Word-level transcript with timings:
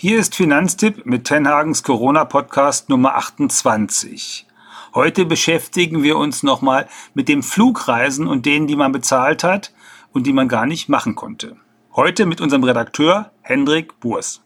Hier 0.00 0.20
ist 0.20 0.36
Finanztipp 0.36 1.06
mit 1.06 1.24
Tenhagens 1.24 1.82
Corona-Podcast 1.82 2.88
Nummer 2.88 3.16
28. 3.16 4.46
Heute 4.94 5.24
beschäftigen 5.24 6.04
wir 6.04 6.18
uns 6.18 6.44
nochmal 6.44 6.86
mit 7.14 7.28
dem 7.28 7.42
Flugreisen 7.42 8.28
und 8.28 8.46
denen, 8.46 8.68
die 8.68 8.76
man 8.76 8.92
bezahlt 8.92 9.42
hat 9.42 9.74
und 10.12 10.24
die 10.28 10.32
man 10.32 10.46
gar 10.46 10.66
nicht 10.66 10.88
machen 10.88 11.16
konnte. 11.16 11.56
Heute 11.96 12.26
mit 12.26 12.40
unserem 12.40 12.62
Redakteur 12.62 13.32
Hendrik 13.42 13.98
Burs 13.98 14.40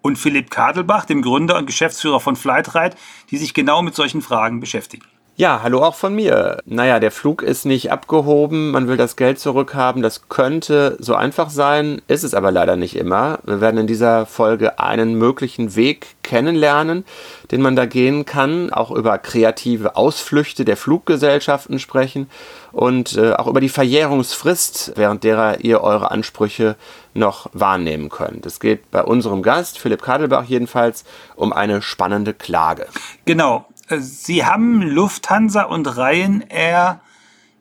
und 0.00 0.16
Philipp 0.16 0.50
Kadelbach, 0.50 1.04
dem 1.04 1.20
Gründer 1.20 1.58
und 1.58 1.66
Geschäftsführer 1.66 2.18
von 2.18 2.34
Flightride, 2.34 2.96
die 3.30 3.36
sich 3.36 3.52
genau 3.52 3.82
mit 3.82 3.94
solchen 3.94 4.22
Fragen 4.22 4.58
beschäftigen. 4.58 5.04
Ja, 5.40 5.60
hallo 5.62 5.84
auch 5.84 5.94
von 5.94 6.16
mir. 6.16 6.58
Naja, 6.66 6.98
der 6.98 7.12
Flug 7.12 7.42
ist 7.42 7.64
nicht 7.64 7.92
abgehoben, 7.92 8.72
man 8.72 8.88
will 8.88 8.96
das 8.96 9.14
Geld 9.14 9.38
zurückhaben. 9.38 10.02
Das 10.02 10.28
könnte 10.28 10.96
so 10.98 11.14
einfach 11.14 11.48
sein, 11.48 12.02
ist 12.08 12.24
es 12.24 12.34
aber 12.34 12.50
leider 12.50 12.74
nicht 12.74 12.96
immer. 12.96 13.38
Wir 13.44 13.60
werden 13.60 13.78
in 13.78 13.86
dieser 13.86 14.26
Folge 14.26 14.80
einen 14.80 15.14
möglichen 15.14 15.76
Weg 15.76 16.16
kennenlernen, 16.24 17.04
den 17.52 17.62
man 17.62 17.76
da 17.76 17.86
gehen 17.86 18.24
kann, 18.24 18.72
auch 18.72 18.90
über 18.90 19.16
kreative 19.18 19.94
Ausflüchte 19.94 20.64
der 20.64 20.76
Fluggesellschaften 20.76 21.78
sprechen 21.78 22.28
und 22.72 23.16
äh, 23.16 23.34
auch 23.34 23.46
über 23.46 23.60
die 23.60 23.68
Verjährungsfrist, 23.68 24.94
während 24.96 25.22
derer 25.22 25.60
ihr 25.60 25.82
eure 25.82 26.10
Ansprüche 26.10 26.74
noch 27.14 27.48
wahrnehmen 27.52 28.08
könnt. 28.08 28.44
Es 28.44 28.58
geht 28.58 28.90
bei 28.90 29.04
unserem 29.04 29.44
Gast, 29.44 29.78
Philipp 29.78 30.02
Kadelbach 30.02 30.46
jedenfalls, 30.46 31.04
um 31.36 31.52
eine 31.52 31.80
spannende 31.80 32.34
Klage. 32.34 32.88
Genau, 33.24 33.67
Sie 33.90 34.44
haben 34.44 34.82
Lufthansa 34.82 35.62
und 35.62 35.96
Ryanair 35.96 37.00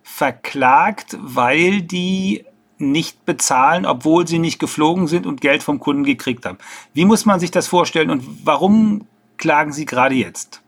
verklagt, 0.04 1.18
weil 1.20 1.82
die 1.82 2.46
nicht 2.80 3.26
bezahlen, 3.26 3.86
obwohl 3.86 4.28
sie 4.28 4.40
nicht 4.40 4.60
geflogen 4.60 5.08
sind 5.08 5.26
und 5.26 5.42
Geld 5.42 5.64
vom 5.64 5.80
Kunden 5.80 6.04
gekriegt 6.04 6.46
haben. 6.46 6.58
Wie 6.94 7.06
muss 7.06 7.26
man 7.26 7.40
sich 7.40 7.52
das 7.52 7.68
vorstellen 7.68 8.10
und 8.10 8.24
warum 8.44 9.08
klagen 9.38 9.72
Sie 9.72 9.86
gerade 9.86 10.16
jetzt? 10.16 10.62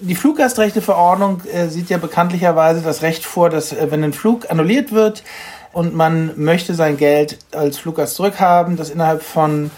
Die 0.00 0.14
Fluggastrechteverordnung 0.14 1.42
äh, 1.52 1.68
sieht 1.68 1.90
ja 1.90 1.98
bekanntlicherweise 1.98 2.80
das 2.82 3.02
Recht 3.02 3.24
vor, 3.24 3.50
dass 3.50 3.72
äh, 3.72 3.90
wenn 3.90 4.04
ein 4.04 4.12
Flug 4.12 4.50
annulliert 4.50 4.92
wird 4.92 5.24
und 5.72 5.94
man 5.94 6.32
möchte 6.36 6.74
sein 6.74 6.96
Geld 6.96 7.38
als 7.52 7.78
Fluggast 7.78 8.14
zurückhaben, 8.14 8.76
dass 8.76 8.90
innerhalb 8.90 9.22
von 9.22 9.70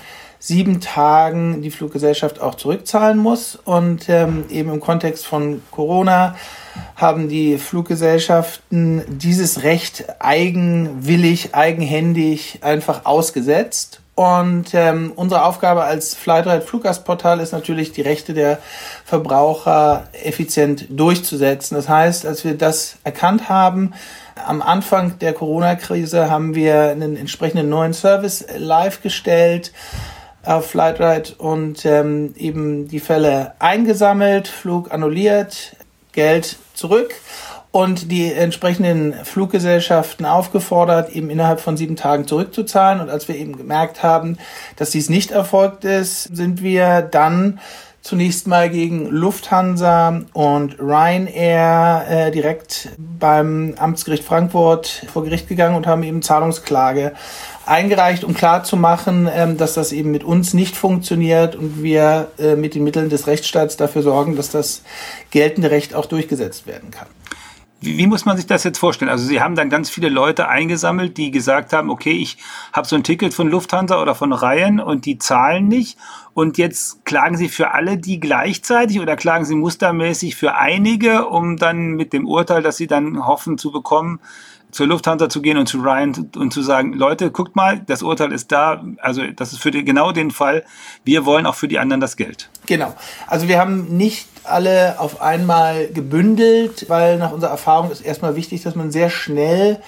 sieben 0.42 0.80
Tagen 0.80 1.62
die 1.62 1.70
Fluggesellschaft 1.70 2.40
auch 2.40 2.56
zurückzahlen 2.56 3.16
muss. 3.16 3.56
Und 3.64 4.08
ähm, 4.08 4.44
eben 4.50 4.72
im 4.72 4.80
Kontext 4.80 5.24
von 5.24 5.62
Corona 5.70 6.34
haben 6.96 7.28
die 7.28 7.58
Fluggesellschaften 7.58 9.04
dieses 9.06 9.62
Recht 9.62 10.04
eigenwillig, 10.18 11.54
eigenhändig 11.54 12.58
einfach 12.62 13.04
ausgesetzt. 13.04 14.00
Und 14.16 14.74
ähm, 14.74 15.12
unsere 15.14 15.44
Aufgabe 15.44 15.84
als 15.84 16.14
Flightride 16.14 16.60
Fluggastportal 16.60 17.38
ist 17.38 17.52
natürlich, 17.52 17.92
die 17.92 18.02
Rechte 18.02 18.34
der 18.34 18.58
Verbraucher 19.04 20.08
effizient 20.24 20.86
durchzusetzen. 20.90 21.76
Das 21.76 21.88
heißt, 21.88 22.26
als 22.26 22.44
wir 22.44 22.58
das 22.58 22.96
erkannt 23.04 23.48
haben, 23.48 23.94
am 24.44 24.60
Anfang 24.60 25.18
der 25.20 25.34
Corona-Krise 25.34 26.28
haben 26.28 26.54
wir 26.56 26.90
einen 26.90 27.16
entsprechenden 27.16 27.68
neuen 27.68 27.94
Service 27.94 28.44
live 28.56 29.02
gestellt, 29.02 29.72
auf 30.44 30.70
Flightride 30.70 31.34
und 31.38 31.84
ähm, 31.84 32.34
eben 32.36 32.88
die 32.88 33.00
Fälle 33.00 33.54
eingesammelt, 33.58 34.48
Flug 34.48 34.92
annulliert, 34.92 35.76
Geld 36.12 36.56
zurück 36.74 37.14
und 37.70 38.10
die 38.10 38.30
entsprechenden 38.30 39.14
Fluggesellschaften 39.24 40.26
aufgefordert, 40.26 41.10
eben 41.10 41.30
innerhalb 41.30 41.60
von 41.60 41.78
sieben 41.78 41.96
Tagen 41.96 42.26
zurückzuzahlen. 42.26 43.00
Und 43.00 43.08
als 43.08 43.28
wir 43.28 43.36
eben 43.36 43.56
gemerkt 43.56 44.02
haben, 44.02 44.36
dass 44.76 44.90
dies 44.90 45.08
nicht 45.08 45.30
erfolgt 45.30 45.84
ist, 45.84 46.24
sind 46.36 46.62
wir 46.62 47.00
dann 47.00 47.60
zunächst 48.02 48.48
mal 48.48 48.68
gegen 48.68 49.06
Lufthansa 49.06 50.22
und 50.32 50.78
Ryanair 50.80 52.04
äh, 52.08 52.30
direkt 52.32 52.90
beim 52.98 53.74
Amtsgericht 53.78 54.24
Frankfurt 54.24 55.06
vor 55.12 55.22
Gericht 55.24 55.48
gegangen 55.48 55.76
und 55.76 55.86
haben 55.86 56.02
eben 56.02 56.20
Zahlungsklage 56.20 57.12
eingereicht, 57.64 58.24
um 58.24 58.34
klarzumachen, 58.34 59.28
ähm, 59.32 59.56
dass 59.56 59.74
das 59.74 59.92
eben 59.92 60.10
mit 60.10 60.24
uns 60.24 60.52
nicht 60.52 60.76
funktioniert 60.76 61.54
und 61.54 61.82
wir 61.82 62.28
äh, 62.38 62.56
mit 62.56 62.74
den 62.74 62.82
Mitteln 62.82 63.08
des 63.08 63.28
Rechtsstaats 63.28 63.76
dafür 63.76 64.02
sorgen, 64.02 64.36
dass 64.36 64.50
das 64.50 64.82
geltende 65.30 65.70
Recht 65.70 65.94
auch 65.94 66.06
durchgesetzt 66.06 66.66
werden 66.66 66.90
kann. 66.90 67.06
Wie, 67.82 67.98
wie, 67.98 68.06
muss 68.06 68.24
man 68.24 68.36
sich 68.36 68.46
das 68.46 68.62
jetzt 68.62 68.78
vorstellen? 68.78 69.10
Also 69.10 69.26
Sie 69.26 69.40
haben 69.40 69.56
dann 69.56 69.68
ganz 69.68 69.90
viele 69.90 70.08
Leute 70.08 70.48
eingesammelt, 70.48 71.16
die 71.16 71.32
gesagt 71.32 71.72
haben, 71.72 71.90
okay, 71.90 72.12
ich 72.12 72.38
habe 72.72 72.86
so 72.86 72.94
ein 72.94 73.02
Ticket 73.02 73.34
von 73.34 73.48
Lufthansa 73.48 74.00
oder 74.00 74.14
von 74.14 74.32
Ryan 74.32 74.78
und 74.78 75.04
die 75.04 75.18
zahlen 75.18 75.66
nicht. 75.66 75.98
Und 76.32 76.58
jetzt 76.58 77.04
klagen 77.04 77.36
Sie 77.36 77.48
für 77.48 77.72
alle 77.72 77.98
die 77.98 78.20
gleichzeitig 78.20 79.00
oder 79.00 79.16
klagen 79.16 79.44
Sie 79.44 79.56
mustermäßig 79.56 80.36
für 80.36 80.54
einige, 80.54 81.26
um 81.26 81.56
dann 81.56 81.92
mit 81.92 82.12
dem 82.12 82.26
Urteil, 82.26 82.62
das 82.62 82.76
Sie 82.76 82.86
dann 82.86 83.26
hoffen 83.26 83.58
zu 83.58 83.72
bekommen, 83.72 84.20
zur 84.72 84.86
Lufthansa 84.86 85.28
zu 85.28 85.42
gehen 85.42 85.58
und 85.58 85.68
zu 85.68 85.78
Ryan 85.78 86.30
und 86.34 86.52
zu 86.52 86.62
sagen, 86.62 86.94
Leute, 86.94 87.30
guckt 87.30 87.54
mal, 87.54 87.80
das 87.86 88.02
Urteil 88.02 88.32
ist 88.32 88.50
da. 88.50 88.82
Also 88.98 89.22
das 89.36 89.52
ist 89.52 89.62
für 89.62 89.70
die, 89.70 89.84
genau 89.84 90.12
den 90.12 90.30
Fall. 90.30 90.64
Wir 91.04 91.24
wollen 91.24 91.46
auch 91.46 91.54
für 91.54 91.68
die 91.68 91.78
anderen 91.78 92.00
das 92.00 92.16
Geld. 92.16 92.48
Genau. 92.66 92.94
Also 93.26 93.48
wir 93.48 93.58
haben 93.58 93.96
nicht 93.96 94.26
alle 94.44 94.98
auf 94.98 95.20
einmal 95.20 95.88
gebündelt, 95.88 96.86
weil 96.88 97.18
nach 97.18 97.32
unserer 97.32 97.50
Erfahrung 97.50 97.90
ist 97.90 98.00
erstmal 98.00 98.34
wichtig, 98.34 98.62
dass 98.62 98.74
man 98.74 98.90
sehr 98.90 99.10
schnell 99.10 99.80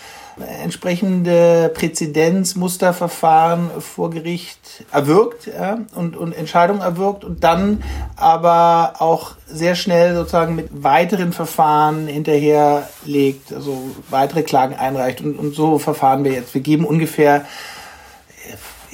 entsprechende 0.62 1.70
Präzedenzmusterverfahren 1.74 3.70
vor 3.80 4.10
Gericht 4.10 4.84
erwirkt 4.90 5.46
ja, 5.46 5.78
und, 5.94 6.16
und 6.16 6.32
Entscheidungen 6.32 6.80
erwirkt 6.80 7.24
und 7.24 7.44
dann 7.44 7.82
aber 8.16 8.94
auch 8.98 9.32
sehr 9.46 9.74
schnell 9.74 10.14
sozusagen 10.14 10.54
mit 10.56 10.70
weiteren 10.82 11.32
Verfahren 11.32 12.06
hinterherlegt, 12.06 13.52
also 13.52 13.90
weitere 14.10 14.42
Klagen 14.42 14.74
einreicht 14.74 15.20
und, 15.20 15.38
und 15.38 15.54
so 15.54 15.78
verfahren 15.78 16.24
wir 16.24 16.32
jetzt. 16.32 16.54
Wir 16.54 16.62
geben 16.62 16.84
ungefähr 16.84 17.44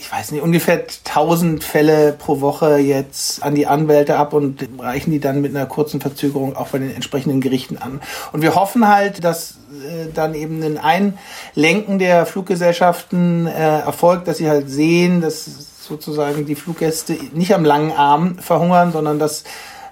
ich 0.00 0.10
weiß 0.10 0.32
nicht, 0.32 0.42
ungefähr 0.42 0.86
1000 1.04 1.62
Fälle 1.62 2.12
pro 2.12 2.40
Woche 2.40 2.78
jetzt 2.78 3.42
an 3.42 3.54
die 3.54 3.66
Anwälte 3.66 4.16
ab 4.16 4.32
und 4.32 4.66
reichen 4.78 5.10
die 5.10 5.20
dann 5.20 5.42
mit 5.42 5.54
einer 5.54 5.66
kurzen 5.66 6.00
Verzögerung 6.00 6.56
auch 6.56 6.68
bei 6.68 6.78
den 6.78 6.94
entsprechenden 6.94 7.42
Gerichten 7.42 7.76
an. 7.76 8.00
Und 8.32 8.40
wir 8.40 8.54
hoffen 8.54 8.88
halt, 8.88 9.22
dass 9.22 9.58
äh, 9.70 10.06
dann 10.14 10.34
eben 10.34 10.62
ein 10.62 10.78
Einlenken 10.78 11.98
der 11.98 12.24
Fluggesellschaften 12.24 13.46
äh, 13.46 13.80
erfolgt, 13.80 14.26
dass 14.26 14.38
sie 14.38 14.48
halt 14.48 14.70
sehen, 14.70 15.20
dass 15.20 15.44
sozusagen 15.86 16.46
die 16.46 16.54
Fluggäste 16.54 17.18
nicht 17.34 17.54
am 17.54 17.66
langen 17.66 17.92
Arm 17.92 18.38
verhungern, 18.38 18.92
sondern 18.92 19.18
dass 19.18 19.44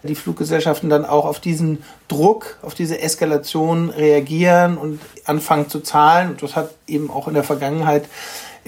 die 0.04 0.14
Fluggesellschaften 0.14 0.88
dann 0.88 1.04
auch 1.04 1.26
auf 1.26 1.38
diesen 1.38 1.84
Druck, 2.06 2.56
auf 2.62 2.74
diese 2.74 2.98
Eskalation 2.98 3.91
reagieren 3.91 4.78
und 4.78 5.00
anfangen 5.26 5.68
zu 5.68 5.80
zahlen. 5.80 6.30
Und 6.30 6.42
das 6.42 6.56
hat 6.56 6.70
eben 6.86 7.10
auch 7.10 7.28
in 7.28 7.34
der 7.34 7.44
Vergangenheit 7.44 8.08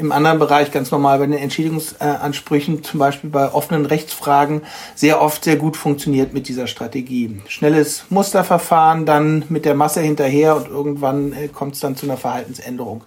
im 0.00 0.12
anderen 0.12 0.38
Bereich 0.38 0.72
ganz 0.72 0.90
normal 0.90 1.18
bei 1.18 1.26
den 1.26 1.36
Entschädigungsansprüchen, 1.36 2.82
zum 2.82 2.98
Beispiel 2.98 3.28
bei 3.28 3.52
offenen 3.52 3.84
Rechtsfragen, 3.84 4.62
sehr 4.94 5.20
oft 5.20 5.44
sehr 5.44 5.56
gut 5.56 5.76
funktioniert 5.76 6.32
mit 6.32 6.48
dieser 6.48 6.66
Strategie. 6.66 7.40
Schnelles 7.46 8.04
Musterverfahren, 8.08 9.04
dann 9.04 9.44
mit 9.50 9.66
der 9.66 9.74
Masse 9.74 10.00
hinterher 10.00 10.56
und 10.56 10.68
irgendwann 10.68 11.34
äh, 11.34 11.48
kommt 11.48 11.74
es 11.74 11.80
dann 11.80 11.96
zu 11.96 12.06
einer 12.06 12.16
Verhaltensänderung. 12.16 13.04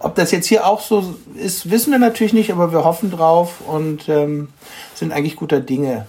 Ob 0.00 0.14
das 0.14 0.30
jetzt 0.30 0.46
hier 0.46 0.66
auch 0.66 0.80
so 0.82 1.16
ist, 1.34 1.70
wissen 1.70 1.90
wir 1.90 1.98
natürlich 1.98 2.34
nicht, 2.34 2.52
aber 2.52 2.72
wir 2.72 2.84
hoffen 2.84 3.10
drauf 3.10 3.62
und 3.66 4.08
ähm, 4.08 4.48
sind 4.94 5.12
eigentlich 5.12 5.36
guter 5.36 5.60
Dinge. 5.60 6.06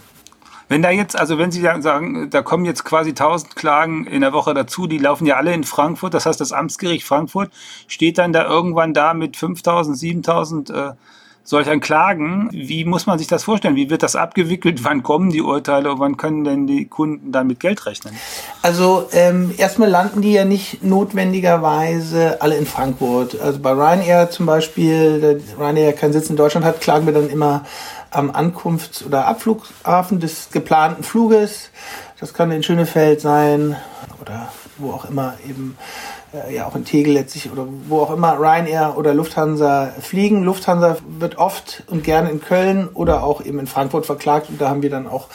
Wenn 0.67 0.81
da 0.81 0.89
jetzt, 0.89 1.17
also 1.17 1.37
wenn 1.37 1.51
Sie 1.51 1.61
sagen, 1.61 2.29
da 2.29 2.41
kommen 2.41 2.65
jetzt 2.65 2.83
quasi 2.85 3.11
1000 3.11 3.55
Klagen 3.55 4.07
in 4.07 4.21
der 4.21 4.33
Woche 4.33 4.53
dazu, 4.53 4.87
die 4.87 4.97
laufen 4.97 5.27
ja 5.27 5.35
alle 5.35 5.53
in 5.53 5.63
Frankfurt, 5.63 6.13
das 6.13 6.25
heißt 6.25 6.41
das 6.41 6.51
Amtsgericht 6.51 7.05
Frankfurt 7.05 7.51
steht 7.87 8.17
dann 8.17 8.33
da 8.33 8.45
irgendwann 8.45 8.93
da 8.93 9.13
mit 9.13 9.37
5000, 9.37 9.97
7000 9.97 10.69
äh, 10.71 10.91
solcher 11.45 11.79
Klagen. 11.79 12.49
Wie 12.51 12.83
muss 12.83 13.05
man 13.05 13.19
sich 13.19 13.27
das 13.27 13.43
vorstellen? 13.43 13.75
Wie 13.75 13.89
wird 13.89 14.03
das 14.03 14.15
abgewickelt? 14.15 14.83
Wann 14.83 15.03
kommen 15.03 15.29
die 15.29 15.41
Urteile? 15.41 15.91
Und 15.91 15.99
wann 15.99 16.17
können 16.17 16.43
denn 16.43 16.67
die 16.67 16.85
Kunden 16.85 17.31
dann 17.31 17.47
mit 17.47 17.59
Geld 17.59 17.85
rechnen? 17.85 18.15
Also 18.63 19.07
ähm, 19.13 19.53
erstmal 19.55 19.89
landen 19.89 20.21
die 20.21 20.33
ja 20.33 20.43
nicht 20.43 20.83
notwendigerweise 20.83 22.41
alle 22.41 22.57
in 22.57 22.65
Frankfurt. 22.65 23.39
Also 23.39 23.59
bei 23.59 23.71
Ryanair 23.71 24.31
zum 24.31 24.47
Beispiel, 24.47 25.41
Ryanair 25.57 25.93
keinen 25.93 26.13
Sitz 26.13 26.29
in 26.29 26.35
Deutschland 26.35 26.65
hat, 26.65 26.81
klagen 26.81 27.05
wir 27.05 27.13
dann 27.13 27.29
immer 27.29 27.63
am 28.09 28.31
Ankunfts- 28.31 29.05
oder 29.05 29.27
Abflughafen 29.27 30.19
des 30.19 30.49
geplanten 30.51 31.03
Fluges. 31.03 31.69
Das 32.19 32.33
kann 32.33 32.49
in 32.51 32.63
Schönefeld 32.63 33.21
sein 33.21 33.75
oder 34.19 34.51
wo 34.77 34.91
auch 34.91 35.05
immer 35.05 35.35
eben, 35.47 35.77
ja 36.49 36.67
auch 36.67 36.75
in 36.75 36.85
Tegel 36.85 37.13
letztlich 37.13 37.51
oder 37.51 37.67
wo 37.87 37.99
auch 37.99 38.11
immer 38.11 38.37
Ryanair 38.39 38.95
oder 38.97 39.13
Lufthansa 39.13 39.93
fliegen. 39.99 40.43
Lufthansa 40.43 40.97
wird 41.19 41.37
oft 41.37 41.83
und 41.87 42.03
gerne 42.03 42.29
in 42.29 42.41
Köln 42.41 42.89
oder 42.93 43.23
auch 43.23 43.43
eben 43.43 43.59
in 43.59 43.67
Frankfurt 43.67 44.05
verklagt 44.05 44.49
und 44.49 44.59
da 44.59 44.69
haben 44.69 44.81
wir 44.81 44.89
dann 44.89 45.07
auch 45.07 45.27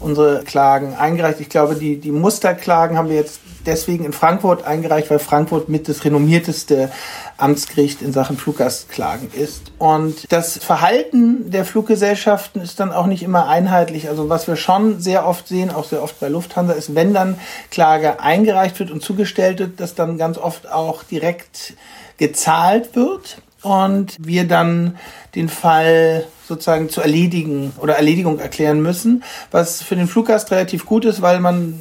unsere 0.00 0.42
Klagen 0.44 0.94
eingereicht. 0.94 1.40
Ich 1.40 1.48
glaube, 1.48 1.74
die, 1.74 1.98
die 1.98 2.12
Musterklagen 2.12 2.96
haben 2.96 3.08
wir 3.08 3.16
jetzt 3.16 3.40
deswegen 3.66 4.04
in 4.04 4.12
Frankfurt 4.12 4.64
eingereicht, 4.64 5.10
weil 5.10 5.18
Frankfurt 5.18 5.68
mit 5.68 5.88
das 5.88 6.04
renommierteste 6.04 6.90
Amtsgericht 7.36 8.02
in 8.02 8.12
Sachen 8.12 8.36
Fluggastklagen 8.36 9.30
ist. 9.32 9.72
Und 9.78 10.30
das 10.32 10.58
Verhalten 10.58 11.50
der 11.50 11.64
Fluggesellschaften 11.64 12.60
ist 12.60 12.80
dann 12.80 12.92
auch 12.92 13.06
nicht 13.06 13.22
immer 13.22 13.48
einheitlich. 13.48 14.08
Also 14.08 14.28
was 14.28 14.46
wir 14.46 14.56
schon 14.56 15.00
sehr 15.00 15.26
oft 15.26 15.48
sehen, 15.48 15.70
auch 15.70 15.84
sehr 15.84 16.02
oft 16.02 16.20
bei 16.20 16.28
Lufthansa, 16.28 16.74
ist, 16.74 16.94
wenn 16.94 17.12
dann 17.12 17.38
Klage 17.70 18.20
eingereicht 18.20 18.78
wird 18.78 18.90
und 18.90 19.02
zugestellt 19.02 19.58
wird, 19.58 19.80
dass 19.80 19.94
dann 19.94 20.18
ganz 20.18 20.38
oft 20.38 20.70
auch 20.70 21.02
direkt 21.02 21.74
gezahlt 22.18 22.94
wird 22.94 23.38
und 23.62 24.16
wir 24.20 24.46
dann 24.46 24.98
den 25.34 25.48
Fall 25.48 26.26
sozusagen 26.46 26.90
zu 26.90 27.00
erledigen 27.00 27.72
oder 27.80 27.96
Erledigung 27.96 28.38
erklären 28.38 28.82
müssen, 28.82 29.24
was 29.50 29.82
für 29.82 29.96
den 29.96 30.06
Fluggast 30.06 30.50
relativ 30.50 30.84
gut 30.86 31.04
ist, 31.04 31.22
weil 31.22 31.40
man 31.40 31.80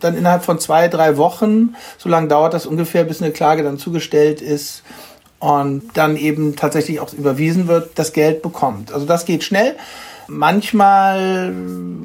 dann 0.00 0.16
innerhalb 0.16 0.44
von 0.44 0.58
zwei, 0.58 0.88
drei 0.88 1.16
Wochen, 1.16 1.74
so 1.98 2.08
lange 2.08 2.28
dauert 2.28 2.54
das 2.54 2.66
ungefähr, 2.66 3.04
bis 3.04 3.22
eine 3.22 3.32
Klage 3.32 3.62
dann 3.62 3.78
zugestellt 3.78 4.40
ist 4.40 4.82
und 5.38 5.82
dann 5.94 6.16
eben 6.16 6.56
tatsächlich 6.56 7.00
auch 7.00 7.12
überwiesen 7.12 7.66
wird, 7.68 7.98
das 7.98 8.12
Geld 8.12 8.42
bekommt. 8.42 8.92
Also 8.92 9.06
das 9.06 9.24
geht 9.24 9.42
schnell. 9.42 9.76
Manchmal 10.28 11.52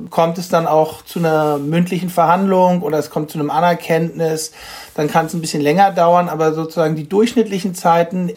kommt 0.09 0.39
es 0.39 0.49
dann 0.49 0.65
auch 0.65 1.03
zu 1.03 1.19
einer 1.19 1.59
mündlichen 1.59 2.09
Verhandlung 2.09 2.81
oder 2.81 2.97
es 2.97 3.11
kommt 3.11 3.29
zu 3.29 3.37
einem 3.37 3.51
Anerkenntnis. 3.51 4.51
Dann 4.95 5.07
kann 5.07 5.27
es 5.27 5.33
ein 5.35 5.41
bisschen 5.41 5.61
länger 5.61 5.91
dauern, 5.91 6.27
aber 6.27 6.53
sozusagen 6.53 6.95
die 6.95 7.07
durchschnittlichen 7.07 7.75
Zeiten 7.75 8.31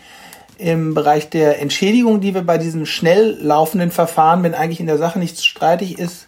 im 0.59 0.93
Bereich 0.93 1.31
der 1.31 1.63
Entschädigung, 1.63 2.21
die 2.21 2.35
wir 2.35 2.43
bei 2.43 2.59
diesen 2.59 2.85
schnell 2.85 3.39
laufenden 3.41 3.91
Verfahren, 3.91 4.43
wenn 4.43 4.55
eigentlich 4.55 4.81
in 4.81 4.87
der 4.87 4.99
Sache 4.99 5.19
nichts 5.19 5.45
streitig 5.45 5.99
ist, 5.99 6.27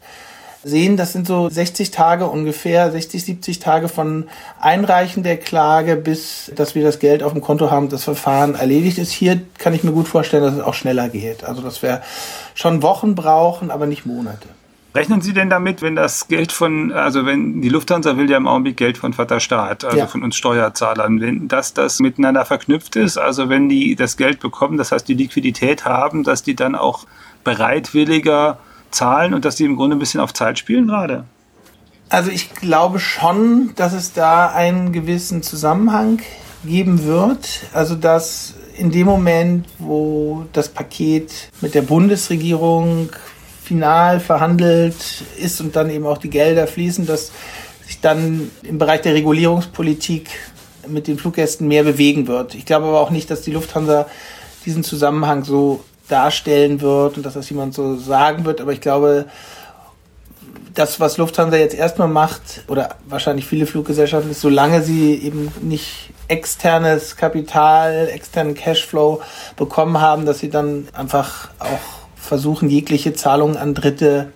sehen, 0.62 0.96
das 0.96 1.12
sind 1.12 1.26
so 1.26 1.48
60 1.48 1.90
Tage 1.90 2.26
ungefähr, 2.26 2.90
60, 2.90 3.24
70 3.24 3.58
Tage 3.58 3.88
von 3.88 4.28
Einreichen 4.60 5.22
der 5.22 5.36
Klage 5.36 5.96
bis, 5.96 6.52
dass 6.54 6.74
wir 6.74 6.82
das 6.82 6.98
Geld 6.98 7.22
auf 7.22 7.32
dem 7.32 7.40
Konto 7.40 7.70
haben, 7.70 7.88
das 7.88 8.04
Verfahren 8.04 8.54
erledigt 8.54 8.98
ist. 8.98 9.12
Hier 9.12 9.40
kann 9.58 9.74
ich 9.74 9.84
mir 9.84 9.92
gut 9.92 10.08
vorstellen, 10.08 10.42
dass 10.42 10.54
es 10.54 10.60
auch 10.60 10.74
schneller 10.74 11.08
geht. 11.08 11.44
Also, 11.44 11.62
dass 11.62 11.82
wir 11.82 12.02
schon 12.54 12.82
Wochen 12.82 13.14
brauchen, 13.14 13.70
aber 13.70 13.86
nicht 13.86 14.04
Monate. 14.04 14.48
Rechnen 14.92 15.20
Sie 15.20 15.32
denn 15.32 15.48
damit, 15.48 15.82
wenn 15.82 15.94
das 15.94 16.26
Geld 16.26 16.50
von, 16.50 16.90
also 16.90 17.24
wenn 17.24 17.62
die 17.62 17.68
Lufthansa 17.68 18.16
will 18.16 18.28
ja 18.28 18.36
im 18.36 18.48
Augenblick 18.48 18.76
Geld 18.76 18.98
von 18.98 19.12
Vater 19.12 19.38
Staat, 19.38 19.84
also 19.84 19.96
ja. 19.96 20.06
von 20.08 20.24
uns 20.24 20.34
Steuerzahlern, 20.34 21.20
wenn 21.20 21.46
das 21.46 21.74
das 21.74 22.00
miteinander 22.00 22.44
verknüpft 22.44 22.96
ist, 22.96 23.16
also 23.16 23.48
wenn 23.48 23.68
die 23.68 23.94
das 23.94 24.16
Geld 24.16 24.40
bekommen, 24.40 24.78
das 24.78 24.90
heißt 24.90 25.06
die 25.06 25.14
Liquidität 25.14 25.84
haben, 25.84 26.24
dass 26.24 26.42
die 26.42 26.56
dann 26.56 26.74
auch 26.74 27.06
bereitwilliger 27.44 28.58
zahlen 28.90 29.34
und 29.34 29.44
dass 29.44 29.56
die 29.56 29.64
im 29.64 29.76
Grunde 29.76 29.96
ein 29.96 29.98
bisschen 29.98 30.20
auf 30.20 30.32
Zeit 30.32 30.58
spielen 30.58 30.88
gerade? 30.88 31.24
Also 32.08 32.30
ich 32.30 32.54
glaube 32.54 32.98
schon, 32.98 33.72
dass 33.76 33.92
es 33.92 34.12
da 34.12 34.48
einen 34.48 34.92
gewissen 34.92 35.42
Zusammenhang 35.42 36.20
geben 36.64 37.04
wird. 37.04 37.60
Also 37.72 37.94
dass 37.94 38.54
in 38.76 38.90
dem 38.90 39.06
Moment, 39.06 39.66
wo 39.78 40.44
das 40.52 40.68
Paket 40.68 41.32
mit 41.60 41.74
der 41.74 41.82
Bundesregierung 41.82 43.10
final 43.62 44.18
verhandelt 44.18 45.22
ist 45.38 45.60
und 45.60 45.76
dann 45.76 45.90
eben 45.90 46.06
auch 46.06 46.18
die 46.18 46.30
Gelder 46.30 46.66
fließen, 46.66 47.06
dass 47.06 47.30
sich 47.86 48.00
dann 48.00 48.50
im 48.62 48.78
Bereich 48.78 49.02
der 49.02 49.14
Regulierungspolitik 49.14 50.30
mit 50.88 51.06
den 51.06 51.18
Fluggästen 51.18 51.68
mehr 51.68 51.84
bewegen 51.84 52.26
wird. 52.26 52.54
Ich 52.54 52.64
glaube 52.64 52.86
aber 52.86 53.00
auch 53.00 53.10
nicht, 53.10 53.30
dass 53.30 53.42
die 53.42 53.52
Lufthansa 53.52 54.06
diesen 54.64 54.82
Zusammenhang 54.82 55.44
so 55.44 55.84
darstellen 56.10 56.80
wird 56.80 57.16
und 57.16 57.26
dass 57.26 57.34
das 57.34 57.48
jemand 57.50 57.74
so 57.74 57.96
sagen 57.96 58.44
wird. 58.44 58.60
Aber 58.60 58.72
ich 58.72 58.80
glaube, 58.80 59.26
das, 60.74 61.00
was 61.00 61.16
Lufthansa 61.16 61.56
jetzt 61.56 61.74
erstmal 61.74 62.08
macht, 62.08 62.64
oder 62.68 62.96
wahrscheinlich 63.08 63.46
viele 63.46 63.66
Fluggesellschaften, 63.66 64.30
ist, 64.30 64.40
solange 64.40 64.82
sie 64.82 65.14
eben 65.14 65.52
nicht 65.60 66.10
externes 66.28 67.16
Kapital, 67.16 68.08
externen 68.12 68.54
Cashflow 68.54 69.20
bekommen 69.56 70.00
haben, 70.00 70.26
dass 70.26 70.38
sie 70.38 70.50
dann 70.50 70.88
einfach 70.92 71.50
auch 71.58 72.00
versuchen, 72.16 72.68
jegliche 72.68 73.12
Zahlungen 73.14 73.56
an 73.56 73.74
Dritte 73.74 74.32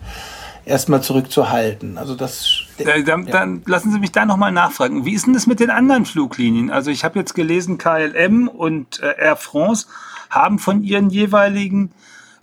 erstmal 0.65 1.03
zurückzuhalten. 1.03 1.99
Also 1.99 2.15
das. 2.15 2.63
Äh, 2.79 3.03
dann, 3.05 3.27
ja. 3.27 3.33
dann, 3.33 3.63
lassen 3.67 3.93
Sie 3.93 3.99
mich 3.99 4.13
da 4.13 4.25
nochmal 4.25 4.53
nachfragen. 4.53 5.05
Wie 5.05 5.15
ist 5.15 5.27
denn 5.27 5.35
das 5.35 5.47
mit 5.47 5.61
den 5.61 5.71
anderen 5.71 6.07
Fluglinien? 6.07 6.71
Also 6.71 6.91
ich 6.91 7.05
habe 7.05 7.19
jetzt 7.19 7.35
gelesen, 7.35 7.79
KLM 7.79 8.49
und 8.49 9.01
äh, 9.01 9.15
Air 9.19 9.37
France 9.37 9.87
haben 10.31 10.59
von 10.59 10.83
ihren 10.83 11.11
jeweiligen 11.11 11.91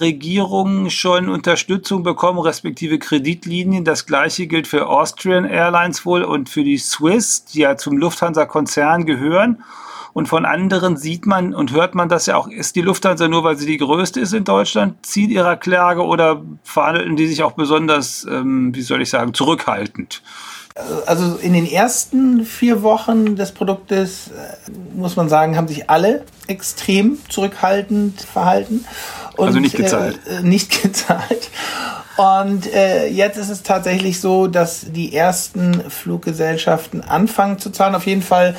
Regierungen 0.01 0.89
schon 0.89 1.29
Unterstützung 1.29 2.03
bekommen, 2.03 2.39
respektive 2.39 2.99
Kreditlinien. 2.99 3.85
Das 3.85 4.05
gleiche 4.05 4.47
gilt 4.47 4.67
für 4.67 4.87
Austrian 4.87 5.45
Airlines 5.45 6.05
wohl 6.05 6.23
und 6.23 6.49
für 6.49 6.63
die 6.63 6.79
Swiss, 6.79 7.45
die 7.45 7.59
ja 7.59 7.77
zum 7.77 7.97
Lufthansa-Konzern 7.97 9.05
gehören. 9.05 9.63
Und 10.13 10.27
von 10.27 10.45
anderen 10.45 10.97
sieht 10.97 11.25
man 11.25 11.53
und 11.53 11.71
hört 11.71 11.95
man 11.95 12.09
das 12.09 12.25
ja 12.25 12.35
auch, 12.35 12.49
ist 12.49 12.75
die 12.75 12.81
Lufthansa 12.81 13.29
nur, 13.29 13.43
weil 13.45 13.55
sie 13.55 13.65
die 13.65 13.77
größte 13.77 14.19
ist 14.19 14.33
in 14.33 14.43
Deutschland, 14.43 15.05
zieht 15.05 15.29
ihrer 15.29 15.55
Klage 15.55 16.03
oder 16.03 16.41
verhandeln 16.63 17.15
die 17.15 17.27
sich 17.27 17.43
auch 17.43 17.53
besonders, 17.53 18.25
ähm, 18.29 18.75
wie 18.75 18.81
soll 18.81 19.01
ich 19.01 19.09
sagen, 19.09 19.33
zurückhaltend? 19.33 20.21
Also 21.05 21.35
in 21.35 21.53
den 21.53 21.69
ersten 21.69 22.45
vier 22.45 22.81
Wochen 22.81 23.35
des 23.35 23.51
Produktes, 23.51 24.27
äh, 24.27 24.71
muss 24.95 25.15
man 25.15 25.27
sagen, 25.27 25.57
haben 25.57 25.67
sich 25.67 25.89
alle 25.89 26.23
extrem 26.47 27.17
zurückhaltend 27.29 28.21
verhalten. 28.21 28.85
Und, 29.35 29.47
also 29.47 29.59
nicht 29.59 29.75
gezahlt. 29.75 30.19
Äh, 30.27 30.37
äh, 30.37 30.41
nicht 30.41 30.81
gezahlt. 30.83 31.49
Und 32.17 32.71
äh, 32.73 33.07
jetzt 33.07 33.37
ist 33.37 33.49
es 33.49 33.63
tatsächlich 33.63 34.19
so, 34.19 34.47
dass 34.47 34.85
die 34.91 35.15
ersten 35.15 35.89
Fluggesellschaften 35.89 37.01
anfangen 37.01 37.57
zu 37.57 37.69
zahlen. 37.71 37.95
Auf 37.95 38.05
jeden 38.05 38.21
Fall 38.21 38.55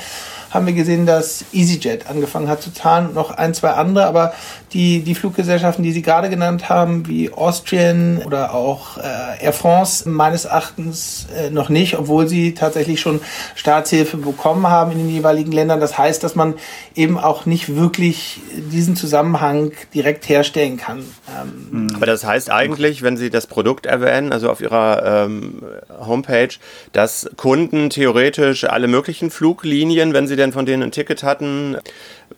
haben 0.50 0.67
wir 0.67 0.75
gesehen, 0.75 1.06
dass 1.06 1.44
EasyJet 1.53 2.08
angefangen 2.08 2.49
hat 2.49 2.62
zu 2.62 2.73
zahlen, 2.73 3.15
noch 3.15 3.31
ein, 3.31 3.55
zwei 3.55 3.70
andere, 3.70 4.06
aber 4.06 4.35
die, 4.72 5.00
die 5.00 5.14
Fluggesellschaften, 5.14 5.82
die 5.82 5.92
Sie 5.92 6.02
gerade 6.02 6.30
genannt 6.30 6.69
haben, 6.69 7.06
wie 7.06 7.32
Austrian 7.32 8.22
oder 8.24 8.54
auch 8.54 8.98
äh, 8.98 9.44
Air 9.44 9.52
France, 9.52 10.08
meines 10.08 10.46
Erachtens 10.46 11.26
äh, 11.36 11.50
noch 11.50 11.69
nicht, 11.69 11.98
obwohl 11.98 12.28
sie 12.28 12.54
tatsächlich 12.54 13.00
schon 13.00 13.20
Staatshilfe 13.54 14.16
bekommen 14.16 14.66
haben 14.66 14.92
in 14.92 14.98
den 14.98 15.10
jeweiligen 15.10 15.52
Ländern. 15.52 15.80
Das 15.80 15.98
heißt, 15.98 16.24
dass 16.24 16.34
man 16.34 16.54
eben 16.94 17.19
auch 17.19 17.46
nicht 17.46 17.76
wirklich 17.76 18.40
diesen 18.70 18.96
Zusammenhang 18.96 19.72
direkt 19.94 20.28
herstellen 20.28 20.76
kann. 20.76 21.04
Ähm 21.28 21.88
aber 21.94 22.06
das 22.06 22.24
heißt 22.24 22.50
eigentlich, 22.50 23.02
wenn 23.02 23.16
Sie 23.16 23.30
das 23.30 23.46
Produkt 23.46 23.86
erwähnen, 23.86 24.32
also 24.32 24.50
auf 24.50 24.60
Ihrer 24.60 25.26
ähm, 25.26 25.62
Homepage, 26.06 26.48
dass 26.92 27.30
Kunden 27.36 27.90
theoretisch 27.90 28.64
alle 28.64 28.88
möglichen 28.88 29.30
Fluglinien, 29.30 30.14
wenn 30.14 30.26
sie 30.26 30.36
denn 30.36 30.52
von 30.52 30.66
denen 30.66 30.84
ein 30.84 30.92
Ticket 30.92 31.22
hatten, 31.22 31.76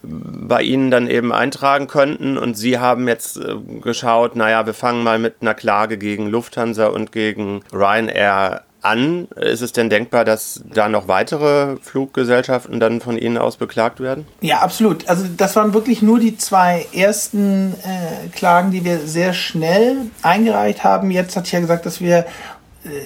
bei 0.03 0.63
Ihnen 0.63 0.91
dann 0.91 1.09
eben 1.09 1.33
eintragen 1.33 1.87
könnten. 1.87 2.39
Und 2.39 2.57
Sie 2.57 2.79
haben 2.79 3.09
jetzt 3.09 3.37
äh, 3.37 3.57
geschaut, 3.81 4.37
naja, 4.37 4.67
wir 4.67 4.75
fangen 4.75 5.03
mal 5.03 5.19
mit 5.19 5.37
einer 5.41 5.55
Klage 5.55 5.99
gegen 5.99 6.27
Lufthansa 6.27 6.87
und 6.87 7.13
gegen 7.13 7.63
Ryanair 7.73 8.63
an. 8.85 9.29
Ist 9.37 9.63
es 9.63 9.73
denn 9.73 9.89
denkbar, 9.89 10.25
dass 10.25 10.63
da 10.73 10.89
noch 10.89 11.09
weitere 11.09 11.77
Fluggesellschaften 11.81 12.81
dann 12.81 13.01
von 13.01 13.17
Ihnen 13.17 13.39
aus 13.39 13.57
beklagt 13.57 14.01
werden? 14.01 14.27
Ja, 14.41 14.59
absolut. 14.59 15.09
Also 15.09 15.25
das 15.37 15.57
waren 15.57 15.75
wirklich 15.75 16.03
nur 16.03 16.21
die 16.21 16.37
zwei 16.37 16.87
ersten 16.93 17.75
äh, 17.83 18.29
Klagen, 18.29 18.71
die 18.71 18.85
wir 18.85 18.99
sehr 18.99 19.33
schnell 19.33 19.97
eingereicht 20.23 20.85
haben. 20.85 21.11
Jetzt 21.11 21.37
hatte 21.37 21.47
ich 21.47 21.53
ja 21.53 21.61
gesagt, 21.61 21.87
dass 21.87 22.01
wir 22.01 22.27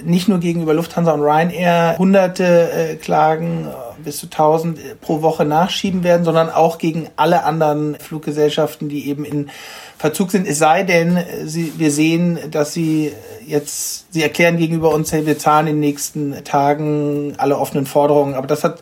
nicht 0.03 0.27
nur 0.27 0.39
gegenüber 0.39 0.73
Lufthansa 0.73 1.11
und 1.11 1.21
Ryanair 1.21 1.97
hunderte 1.97 2.71
äh, 2.71 2.95
Klagen 2.95 3.65
äh, 3.65 4.03
bis 4.03 4.17
zu 4.17 4.25
1000 4.25 4.77
äh, 4.77 4.95
pro 4.99 5.21
Woche 5.21 5.45
nachschieben 5.45 6.03
werden, 6.03 6.25
sondern 6.25 6.49
auch 6.49 6.77
gegen 6.77 7.07
alle 7.15 7.43
anderen 7.43 7.95
Fluggesellschaften, 7.95 8.89
die 8.89 9.07
eben 9.07 9.23
in 9.23 9.49
Verzug 9.97 10.31
sind. 10.31 10.47
Es 10.47 10.59
sei 10.59 10.83
denn, 10.83 11.23
sie, 11.45 11.73
wir 11.77 11.91
sehen, 11.91 12.39
dass 12.51 12.73
sie 12.73 13.13
jetzt, 13.45 14.11
sie 14.11 14.23
erklären 14.23 14.57
gegenüber 14.57 14.93
uns, 14.93 15.11
hey, 15.11 15.25
wir 15.25 15.37
zahlen 15.37 15.67
in 15.67 15.75
den 15.75 15.81
nächsten 15.81 16.43
Tagen 16.43 17.35
alle 17.37 17.57
offenen 17.57 17.85
Forderungen. 17.85 18.35
Aber 18.35 18.47
das 18.47 18.63
hat, 18.63 18.79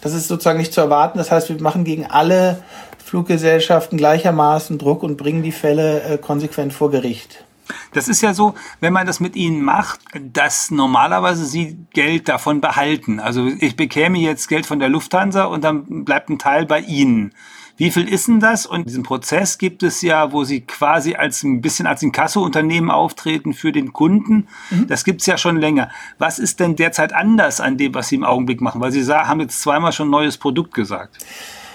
das 0.00 0.14
ist 0.14 0.28
sozusagen 0.28 0.58
nicht 0.58 0.72
zu 0.72 0.80
erwarten. 0.80 1.18
Das 1.18 1.30
heißt, 1.30 1.48
wir 1.48 1.60
machen 1.60 1.84
gegen 1.84 2.06
alle 2.06 2.62
Fluggesellschaften 3.04 3.98
gleichermaßen 3.98 4.78
Druck 4.78 5.02
und 5.02 5.16
bringen 5.16 5.42
die 5.42 5.52
Fälle 5.52 6.02
äh, 6.02 6.18
konsequent 6.18 6.72
vor 6.72 6.90
Gericht. 6.90 7.44
Das 7.92 8.08
ist 8.08 8.20
ja 8.22 8.34
so, 8.34 8.54
wenn 8.80 8.92
man 8.92 9.06
das 9.06 9.20
mit 9.20 9.36
ihnen 9.36 9.62
macht, 9.62 10.00
dass 10.20 10.70
normalerweise 10.70 11.44
sie 11.46 11.76
Geld 11.92 12.28
davon 12.28 12.60
behalten. 12.60 13.20
Also 13.20 13.46
ich 13.46 13.76
bekäme 13.76 14.18
jetzt 14.18 14.48
Geld 14.48 14.66
von 14.66 14.78
der 14.78 14.88
Lufthansa 14.88 15.44
und 15.44 15.64
dann 15.64 16.04
bleibt 16.04 16.30
ein 16.30 16.38
Teil 16.38 16.66
bei 16.66 16.80
ihnen. 16.80 17.32
Wie 17.80 17.90
viel 17.90 18.06
ist 18.06 18.28
denn 18.28 18.40
das? 18.40 18.66
Und 18.66 18.86
diesen 18.86 19.04
Prozess 19.04 19.56
gibt 19.56 19.82
es 19.82 20.02
ja, 20.02 20.32
wo 20.32 20.44
sie 20.44 20.60
quasi 20.60 21.14
als 21.14 21.42
ein 21.42 21.62
bisschen 21.62 21.86
als 21.86 22.02
Inkasso-Unternehmen 22.02 22.90
auftreten 22.90 23.54
für 23.54 23.72
den 23.72 23.94
Kunden. 23.94 24.48
Mhm. 24.68 24.86
Das 24.86 25.02
gibt's 25.02 25.24
ja 25.24 25.38
schon 25.38 25.56
länger. 25.56 25.88
Was 26.18 26.38
ist 26.38 26.60
denn 26.60 26.76
derzeit 26.76 27.14
anders 27.14 27.58
an 27.58 27.78
dem, 27.78 27.94
was 27.94 28.08
sie 28.08 28.16
im 28.16 28.24
Augenblick 28.24 28.60
machen? 28.60 28.82
Weil 28.82 28.92
sie 28.92 29.02
haben 29.10 29.40
jetzt 29.40 29.62
zweimal 29.62 29.92
schon 29.92 30.08
ein 30.08 30.10
neues 30.10 30.36
Produkt 30.36 30.74
gesagt. 30.74 31.24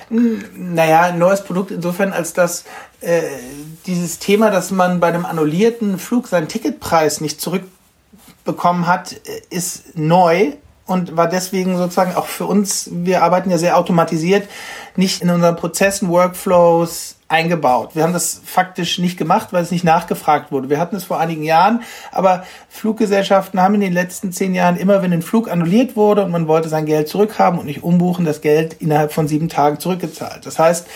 Naja, 0.09 1.01
ein 1.01 1.19
neues 1.19 1.43
Produkt 1.43 1.71
insofern, 1.71 2.13
als 2.13 2.33
dass 2.33 2.63
äh, 3.01 3.21
dieses 3.85 4.19
Thema, 4.19 4.51
dass 4.51 4.71
man 4.71 4.99
bei 4.99 5.07
einem 5.07 5.25
annullierten 5.25 5.97
Flug 5.97 6.27
seinen 6.27 6.47
Ticketpreis 6.47 7.21
nicht 7.21 7.41
zurückbekommen 7.41 8.87
hat, 8.87 9.13
äh, 9.13 9.41
ist 9.49 9.97
neu 9.97 10.53
und 10.85 11.17
war 11.17 11.27
deswegen 11.27 11.77
sozusagen 11.77 12.15
auch 12.15 12.27
für 12.27 12.45
uns, 12.45 12.89
wir 12.91 13.23
arbeiten 13.23 13.49
ja 13.49 13.57
sehr 13.57 13.77
automatisiert, 13.77 14.47
nicht 14.95 15.21
in 15.21 15.29
unseren 15.29 15.55
Prozessen, 15.55 16.09
Workflows 16.09 17.15
eingebaut. 17.35 17.91
Wir 17.93 18.03
haben 18.03 18.13
das 18.13 18.41
faktisch 18.43 18.97
nicht 18.97 19.17
gemacht, 19.17 19.49
weil 19.51 19.61
es 19.61 19.71
nicht 19.71 19.83
nachgefragt 19.83 20.51
wurde. 20.51 20.69
Wir 20.69 20.79
hatten 20.79 20.95
es 20.95 21.03
vor 21.03 21.19
einigen 21.19 21.43
Jahren, 21.43 21.83
aber 22.11 22.45
Fluggesellschaften 22.69 23.61
haben 23.61 23.75
in 23.75 23.81
den 23.81 23.93
letzten 23.93 24.31
zehn 24.31 24.55
Jahren 24.55 24.77
immer, 24.77 25.01
wenn 25.01 25.11
ein 25.11 25.21
Flug 25.21 25.51
annulliert 25.51 25.97
wurde 25.97 26.23
und 26.23 26.31
man 26.31 26.47
wollte 26.47 26.69
sein 26.69 26.85
Geld 26.85 27.09
zurückhaben 27.09 27.59
und 27.59 27.65
nicht 27.65 27.83
umbuchen, 27.83 28.25
das 28.25 28.39
Geld 28.39 28.75
innerhalb 28.75 29.11
von 29.11 29.27
sieben 29.27 29.49
Tagen 29.49 29.79
zurückgezahlt. 29.79 30.45
Das 30.45 30.59
heißt, 30.59 30.87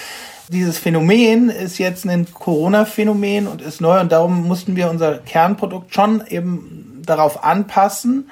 dieses 0.47 0.77
Phänomen 0.77 1.49
ist 1.49 1.77
jetzt 1.77 2.07
ein 2.07 2.25
Corona-Phänomen 2.33 3.45
und 3.47 3.61
ist 3.61 3.81
neu 3.81 3.99
und 3.99 4.11
darum 4.11 4.47
mussten 4.47 4.75
wir 4.75 4.89
unser 4.89 5.17
Kernprodukt 5.17 5.93
schon 5.93 6.23
eben 6.27 7.01
darauf 7.05 7.43
anpassen 7.43 8.29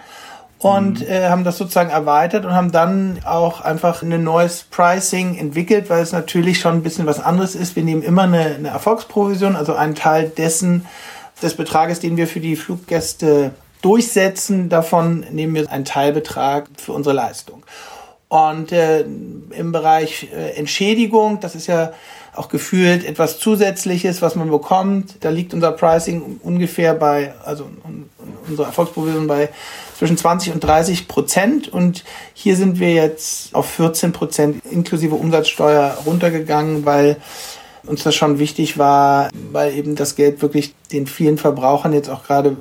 und 0.60 1.02
mhm. 1.02 1.08
äh, 1.08 1.30
haben 1.30 1.44
das 1.44 1.58
sozusagen 1.58 1.90
erweitert 1.90 2.46
und 2.46 2.54
haben 2.54 2.72
dann 2.72 3.20
auch 3.26 3.62
einfach 3.62 4.02
ein 4.02 4.24
neues 4.24 4.64
Pricing 4.64 5.38
entwickelt, 5.38 5.90
weil 5.90 6.02
es 6.02 6.12
natürlich 6.12 6.60
schon 6.60 6.76
ein 6.76 6.84
bisschen 6.84 7.06
was 7.06 7.20
anderes 7.20 7.56
ist. 7.56 7.76
Wir 7.76 7.84
nehmen 7.84 8.02
immer 8.02 8.24
eine, 8.24 8.56
eine 8.56 8.70
Erfolgsprovision, 8.70 9.56
also 9.56 9.76
einen 9.76 9.96
Teil 9.96 10.30
dessen, 10.30 10.86
des 11.42 11.54
Betrages, 11.54 12.00
den 12.00 12.18
wir 12.18 12.28
für 12.28 12.40
die 12.40 12.56
Fluggäste 12.56 13.52
durchsetzen, 13.82 14.70
davon 14.70 15.26
nehmen 15.32 15.54
wir 15.54 15.72
einen 15.72 15.86
Teilbetrag 15.86 16.68
für 16.78 16.94
unsere 16.94 17.14
Leistung. 17.16 17.64
Und 18.30 18.72
äh, 18.72 19.02
im 19.02 19.72
Bereich 19.72 20.28
äh, 20.34 20.58
Entschädigung, 20.58 21.40
das 21.40 21.56
ist 21.56 21.68
ja 21.68 21.94
auch 22.36 22.50
gefühlt 22.50 23.06
etwas 23.06 23.40
Zusätzliches, 23.40 24.22
was 24.22 24.36
man 24.36 24.50
bekommt. 24.50 25.16
Da 25.22 25.30
liegt 25.30 25.54
unser 25.54 25.72
Pricing 25.72 26.40
ungefähr 26.44 26.94
bei, 26.94 27.34
also 27.44 27.68
unsere 28.48 28.68
Erfolgsprovision 28.68 29.28
bei 29.28 29.50
zwischen 29.98 30.18
20 30.18 30.54
und 30.54 30.64
30 30.64 31.08
Prozent. 31.08 31.68
Und 31.68 32.04
hier 32.34 32.56
sind 32.56 32.80
wir 32.80 32.94
jetzt 32.94 33.56
auf 33.56 33.68
14 33.72 34.12
Prozent 34.12 34.64
inklusive 34.70 35.16
Umsatzsteuer 35.16 35.98
runtergegangen, 36.06 36.86
weil 36.86 37.18
uns 37.86 38.04
das 38.04 38.14
schon 38.14 38.38
wichtig 38.38 38.78
war, 38.78 39.30
weil 39.52 39.74
eben 39.74 39.96
das 39.96 40.16
Geld 40.16 40.42
wirklich 40.42 40.76
den 40.92 41.08
vielen 41.08 41.38
Verbrauchern 41.38 41.94
jetzt 41.94 42.10
auch 42.10 42.24
gerade 42.24 42.58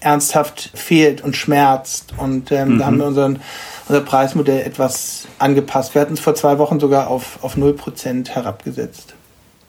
ernsthaft 0.00 0.70
fehlt 0.74 1.22
und 1.22 1.36
schmerzt. 1.36 2.14
Und 2.16 2.52
ähm, 2.52 2.74
mhm. 2.74 2.78
da 2.78 2.86
haben 2.86 2.98
wir 2.98 3.06
unseren, 3.06 3.40
unser 3.88 4.00
Preismodell 4.00 4.60
etwas 4.66 5.26
angepasst. 5.38 5.94
Wir 5.94 6.02
hatten 6.02 6.14
es 6.14 6.20
vor 6.20 6.34
zwei 6.34 6.58
Wochen 6.58 6.80
sogar 6.80 7.08
auf, 7.08 7.38
auf 7.42 7.56
0% 7.56 8.30
herabgesetzt. 8.30 9.14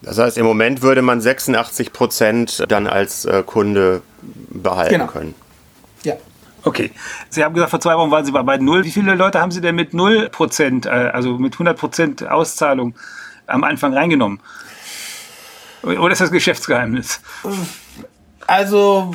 Das 0.02 0.18
heißt, 0.18 0.38
im 0.38 0.46
Moment 0.46 0.82
würde 0.82 1.02
man 1.02 1.20
86 1.20 1.92
Prozent 1.92 2.64
dann 2.68 2.88
als 2.88 3.26
äh, 3.26 3.44
Kunde 3.46 4.02
behalten 4.22 4.94
genau. 4.94 5.08
können. 5.08 5.34
Ja. 6.04 6.16
Okay. 6.64 6.92
Sie 7.30 7.44
haben 7.44 7.54
gesagt, 7.54 7.72
vor 7.72 7.80
zwei 7.80 7.96
Wochen 7.96 8.12
waren 8.12 8.26
Sie 8.26 8.32
bei 8.32 8.58
null. 8.58 8.84
Wie 8.84 8.92
viele 8.92 9.16
Leute 9.16 9.40
haben 9.40 9.52
Sie 9.52 9.62
denn 9.62 9.76
mit 9.76 9.94
0 9.94 10.30
Prozent, 10.30 10.86
äh, 10.86 10.90
also 10.90 11.38
mit 11.38 11.54
100 11.54 11.78
Prozent 11.78 12.28
Auszahlung 12.28 12.96
am 13.48 13.64
Anfang 13.64 13.94
reingenommen? 13.94 14.40
Oder 15.84 16.12
ist 16.12 16.22
das 16.22 16.32
Geschäftsgeheimnis? 16.32 17.22
Also, 18.48 19.14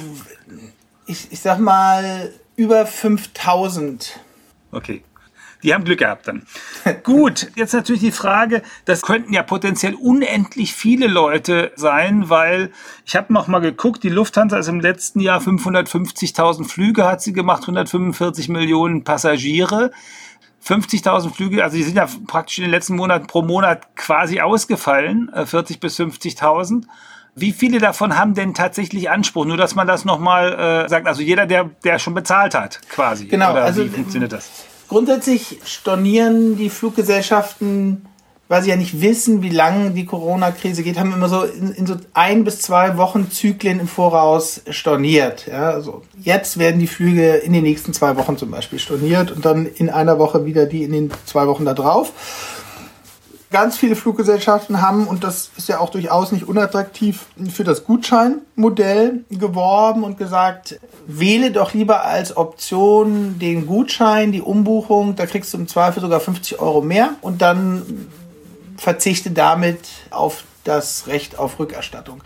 ich, 1.07 1.33
ich 1.33 1.41
sag 1.41 1.59
mal, 1.59 2.33
über 2.57 2.87
5000. 2.87 4.21
Okay. 4.73 5.03
Die 5.63 5.75
haben 5.75 5.85
Glück 5.85 5.99
gehabt 5.99 6.27
dann. 6.27 6.47
Gut, 7.03 7.51
jetzt 7.55 7.75
natürlich 7.75 8.01
die 8.01 8.13
Frage, 8.13 8.63
das 8.87 9.03
könnten 9.03 9.33
ja 9.33 9.43
potenziell 9.43 9.95
unendlich 9.95 10.73
viele 10.73 11.07
Leute 11.07 11.73
sein, 11.77 12.31
weil 12.31 12.73
ich 13.05 13.15
habe 13.15 13.33
noch 13.33 13.47
mal 13.47 13.61
geguckt, 13.61 14.03
die 14.03 14.09
Lufthansa 14.09 14.59
ist 14.59 14.69
im 14.69 14.81
letzten 14.81 15.21
Jahr 15.21 15.41
550.000 15.41 16.67
Flüge 16.67 17.05
hat 17.05 17.21
sie 17.21 17.33
gemacht, 17.33 17.63
145 17.63 18.49
Millionen 18.49 19.05
Passagiere. 19.05 19.91
50.000 20.65 21.33
Flüge, 21.33 21.65
also 21.65 21.77
die 21.77 21.83
sind 21.83 21.97
ja 21.97 22.07
praktisch 22.27 22.59
in 22.59 22.65
den 22.65 22.71
letzten 22.71 22.97
Monaten 22.97 23.27
pro 23.27 23.41
Monat 23.41 23.97
quasi 23.97 24.41
ausgefallen, 24.41 25.31
40 25.33 25.77
äh, 25.77 25.79
bis 25.79 25.99
50.000. 25.99 26.85
Wie 27.41 27.53
viele 27.53 27.79
davon 27.79 28.19
haben 28.19 28.35
denn 28.35 28.53
tatsächlich 28.53 29.09
Anspruch? 29.09 29.47
Nur, 29.47 29.57
dass 29.57 29.75
man 29.75 29.87
das 29.87 30.05
nochmal 30.05 30.85
äh, 30.85 30.89
sagt, 30.89 31.07
also 31.07 31.23
jeder, 31.23 31.47
der, 31.47 31.71
der 31.85 31.99
schon 31.99 32.13
bezahlt 32.13 32.55
hat, 32.55 32.81
quasi. 32.91 33.27
Genau, 33.27 33.53
Oder 33.53 33.65
also 33.65 33.85
wie 33.85 33.89
funktioniert 33.89 34.33
das? 34.33 34.51
Grundsätzlich 34.89 35.59
stornieren 35.65 36.57
die 36.57 36.69
Fluggesellschaften, 36.69 38.05
weil 38.49 38.63
sie 38.63 38.71
ja 38.71 38.77
nicht 38.77 39.01
wissen, 39.01 39.41
wie 39.41 39.49
lange 39.49 39.93
die 39.93 40.05
Corona-Krise 40.05 40.83
geht, 40.83 40.99
haben 40.99 41.15
immer 41.15 41.29
so 41.29 41.45
in, 41.45 41.71
in, 41.73 41.87
so 41.87 41.97
ein 42.13 42.45
bis 42.45 42.61
zwei 42.61 42.99
Wochen 42.99 43.31
Zyklen 43.31 43.81
im 43.81 43.89
Voraus 43.89 44.61
storniert. 44.69 45.47
Ja, 45.47 45.71
also 45.71 46.03
jetzt 46.21 46.59
werden 46.59 46.79
die 46.79 46.89
Flüge 46.89 47.37
in 47.37 47.53
den 47.55 47.63
nächsten 47.63 47.95
zwei 47.95 48.17
Wochen 48.17 48.37
zum 48.37 48.51
Beispiel 48.51 48.79
storniert 48.79 49.31
und 49.31 49.47
dann 49.47 49.65
in 49.65 49.89
einer 49.89 50.19
Woche 50.19 50.45
wieder 50.45 50.67
die 50.67 50.83
in 50.83 50.93
den 50.93 51.11
zwei 51.25 51.47
Wochen 51.47 51.65
da 51.65 51.73
drauf 51.73 52.13
ganz 53.51 53.77
viele 53.77 53.97
Fluggesellschaften 53.97 54.81
haben, 54.81 55.09
und 55.09 55.25
das 55.25 55.51
ist 55.57 55.69
ja 55.69 55.81
auch 55.81 55.91
durchaus 55.91 56.31
nicht 56.31 56.47
unattraktiv, 56.47 57.27
für 57.53 57.65
das 57.65 57.85
Gutscheinmodell 57.85 59.25
geworben 59.31 60.05
und 60.05 60.19
gesagt, 60.19 60.79
wähle 61.07 61.51
doch 61.51 61.75
lieber 61.75 62.05
als 62.05 62.37
Option 62.37 63.39
den 63.39 63.67
Gutschein, 63.67 64.31
die 64.31 64.43
Umbuchung, 64.43 65.17
da 65.17 65.27
kriegst 65.27 65.53
du 65.53 65.59
im 65.59 65.67
Zweifel 65.67 66.01
sogar 66.01 66.21
50 66.21 66.61
Euro 66.61 66.81
mehr 66.81 67.11
und 67.23 67.43
dann 67.43 68.09
verzichte 68.77 69.31
damit 69.33 69.81
auf 70.11 70.45
das 70.65 71.09
Recht 71.09 71.39
auf 71.39 71.59
Rückerstattung. 71.59 72.23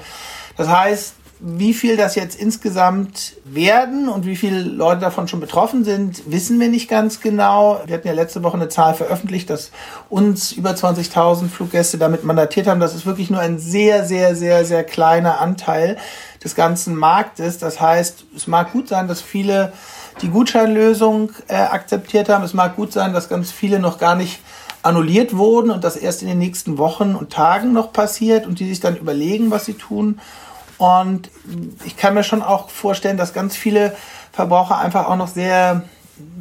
Das 0.56 0.68
heißt, 0.68 1.14
wie 1.46 1.74
viel 1.74 1.98
das 1.98 2.14
jetzt 2.14 2.40
insgesamt 2.40 3.34
werden 3.44 4.08
und 4.08 4.24
wie 4.24 4.34
viele 4.34 4.62
Leute 4.62 5.02
davon 5.02 5.28
schon 5.28 5.40
betroffen 5.40 5.84
sind, 5.84 6.22
wissen 6.24 6.58
wir 6.58 6.70
nicht 6.70 6.88
ganz 6.88 7.20
genau. 7.20 7.82
Wir 7.84 7.96
hatten 7.96 8.08
ja 8.08 8.14
letzte 8.14 8.42
Woche 8.42 8.56
eine 8.56 8.70
Zahl 8.70 8.94
veröffentlicht, 8.94 9.50
dass 9.50 9.70
uns 10.08 10.52
über 10.52 10.70
20.000 10.70 11.48
Fluggäste 11.48 11.98
damit 11.98 12.24
mandatiert 12.24 12.66
haben. 12.66 12.80
Das 12.80 12.94
ist 12.94 13.04
wirklich 13.04 13.28
nur 13.28 13.40
ein 13.40 13.58
sehr, 13.58 14.06
sehr, 14.06 14.34
sehr, 14.34 14.64
sehr 14.64 14.84
kleiner 14.84 15.38
Anteil 15.38 15.98
des 16.42 16.54
ganzen 16.54 16.96
Marktes. 16.96 17.58
Das 17.58 17.78
heißt, 17.78 18.24
es 18.34 18.46
mag 18.46 18.72
gut 18.72 18.88
sein, 18.88 19.06
dass 19.06 19.20
viele 19.20 19.74
die 20.22 20.28
Gutscheinlösung 20.28 21.32
äh, 21.48 21.56
akzeptiert 21.56 22.30
haben. 22.30 22.42
Es 22.42 22.54
mag 22.54 22.74
gut 22.74 22.90
sein, 22.90 23.12
dass 23.12 23.28
ganz 23.28 23.52
viele 23.52 23.80
noch 23.80 23.98
gar 23.98 24.14
nicht 24.14 24.40
annulliert 24.82 25.36
wurden 25.36 25.70
und 25.70 25.84
das 25.84 25.96
erst 25.96 26.22
in 26.22 26.28
den 26.28 26.38
nächsten 26.38 26.78
Wochen 26.78 27.14
und 27.14 27.30
Tagen 27.30 27.74
noch 27.74 27.92
passiert 27.92 28.46
und 28.46 28.60
die 28.60 28.68
sich 28.68 28.80
dann 28.80 28.96
überlegen, 28.96 29.50
was 29.50 29.66
sie 29.66 29.74
tun. 29.74 30.20
Und 30.78 31.30
ich 31.84 31.96
kann 31.96 32.14
mir 32.14 32.24
schon 32.24 32.42
auch 32.42 32.68
vorstellen, 32.68 33.16
dass 33.16 33.32
ganz 33.32 33.56
viele 33.56 33.96
Verbraucher 34.32 34.78
einfach 34.78 35.08
auch 35.08 35.16
noch 35.16 35.28
sehr, 35.28 35.84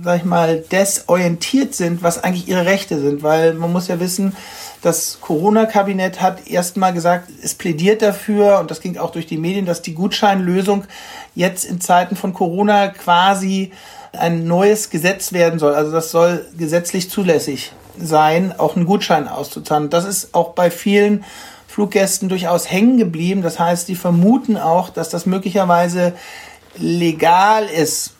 sag 0.03 0.17
ich 0.17 0.25
mal, 0.25 0.63
desorientiert 0.71 1.75
sind, 1.75 2.03
was 2.03 2.23
eigentlich 2.23 2.47
ihre 2.47 2.65
Rechte 2.65 2.99
sind. 2.99 3.23
Weil 3.23 3.53
man 3.53 3.71
muss 3.71 3.87
ja 3.87 3.99
wissen, 3.99 4.35
das 4.81 5.19
Corona-Kabinett 5.21 6.21
hat 6.21 6.47
erstmal 6.47 6.93
gesagt, 6.93 7.29
es 7.41 7.55
plädiert 7.55 8.01
dafür, 8.01 8.59
und 8.59 8.69
das 8.69 8.81
ging 8.81 8.97
auch 8.97 9.11
durch 9.11 9.27
die 9.27 9.37
Medien, 9.37 9.65
dass 9.65 9.81
die 9.81 9.93
Gutscheinlösung 9.93 10.85
jetzt 11.35 11.63
in 11.63 11.79
Zeiten 11.79 12.15
von 12.15 12.33
Corona 12.33 12.89
quasi 12.89 13.71
ein 14.11 14.45
neues 14.45 14.89
Gesetz 14.89 15.33
werden 15.33 15.57
soll. 15.59 15.73
Also 15.73 15.91
das 15.91 16.11
soll 16.11 16.45
gesetzlich 16.57 17.09
zulässig 17.09 17.71
sein, 17.97 18.53
auch 18.57 18.75
einen 18.75 18.85
Gutschein 18.85 19.27
auszuzahlen. 19.27 19.89
Das 19.89 20.05
ist 20.05 20.33
auch 20.33 20.49
bei 20.49 20.69
vielen 20.71 21.23
Fluggästen 21.73 22.29
durchaus 22.29 22.69
hängen 22.69 22.97
geblieben. 22.97 23.41
Das 23.41 23.57
heißt, 23.57 23.87
die 23.87 23.95
vermuten 23.95 24.57
auch, 24.57 24.89
dass 24.89 25.09
das 25.09 25.25
möglicherweise 25.25 26.13
legal 26.77 27.65
ist, 27.65 28.13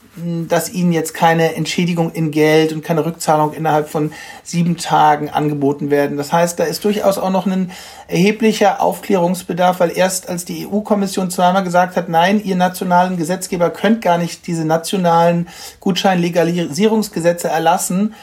dass 0.49 0.73
ihnen 0.73 0.91
jetzt 0.91 1.13
keine 1.13 1.53
Entschädigung 1.53 2.11
in 2.13 2.31
Geld 2.31 2.73
und 2.73 2.83
keine 2.83 3.05
Rückzahlung 3.05 3.53
innerhalb 3.53 3.89
von 3.89 4.11
sieben 4.41 4.77
Tagen 4.77 5.29
angeboten 5.29 5.91
werden. 5.91 6.17
Das 6.17 6.33
heißt, 6.33 6.59
da 6.59 6.63
ist 6.63 6.83
durchaus 6.83 7.19
auch 7.19 7.29
noch 7.29 7.45
ein 7.45 7.69
erheblicher 8.07 8.81
Aufklärungsbedarf, 8.81 9.79
weil 9.79 9.95
erst 9.95 10.29
als 10.29 10.45
die 10.45 10.65
EU-Kommission 10.65 11.29
zweimal 11.29 11.63
gesagt 11.63 11.95
hat, 11.95 12.09
nein, 12.09 12.43
ihr 12.43 12.55
nationalen 12.55 13.17
Gesetzgeber 13.17 13.69
könnt 13.69 14.01
gar 14.01 14.17
nicht 14.17 14.47
diese 14.47 14.65
nationalen 14.65 15.47
Gutscheinlegalisierungsgesetze 15.79 17.49
erlassen, 17.49 18.15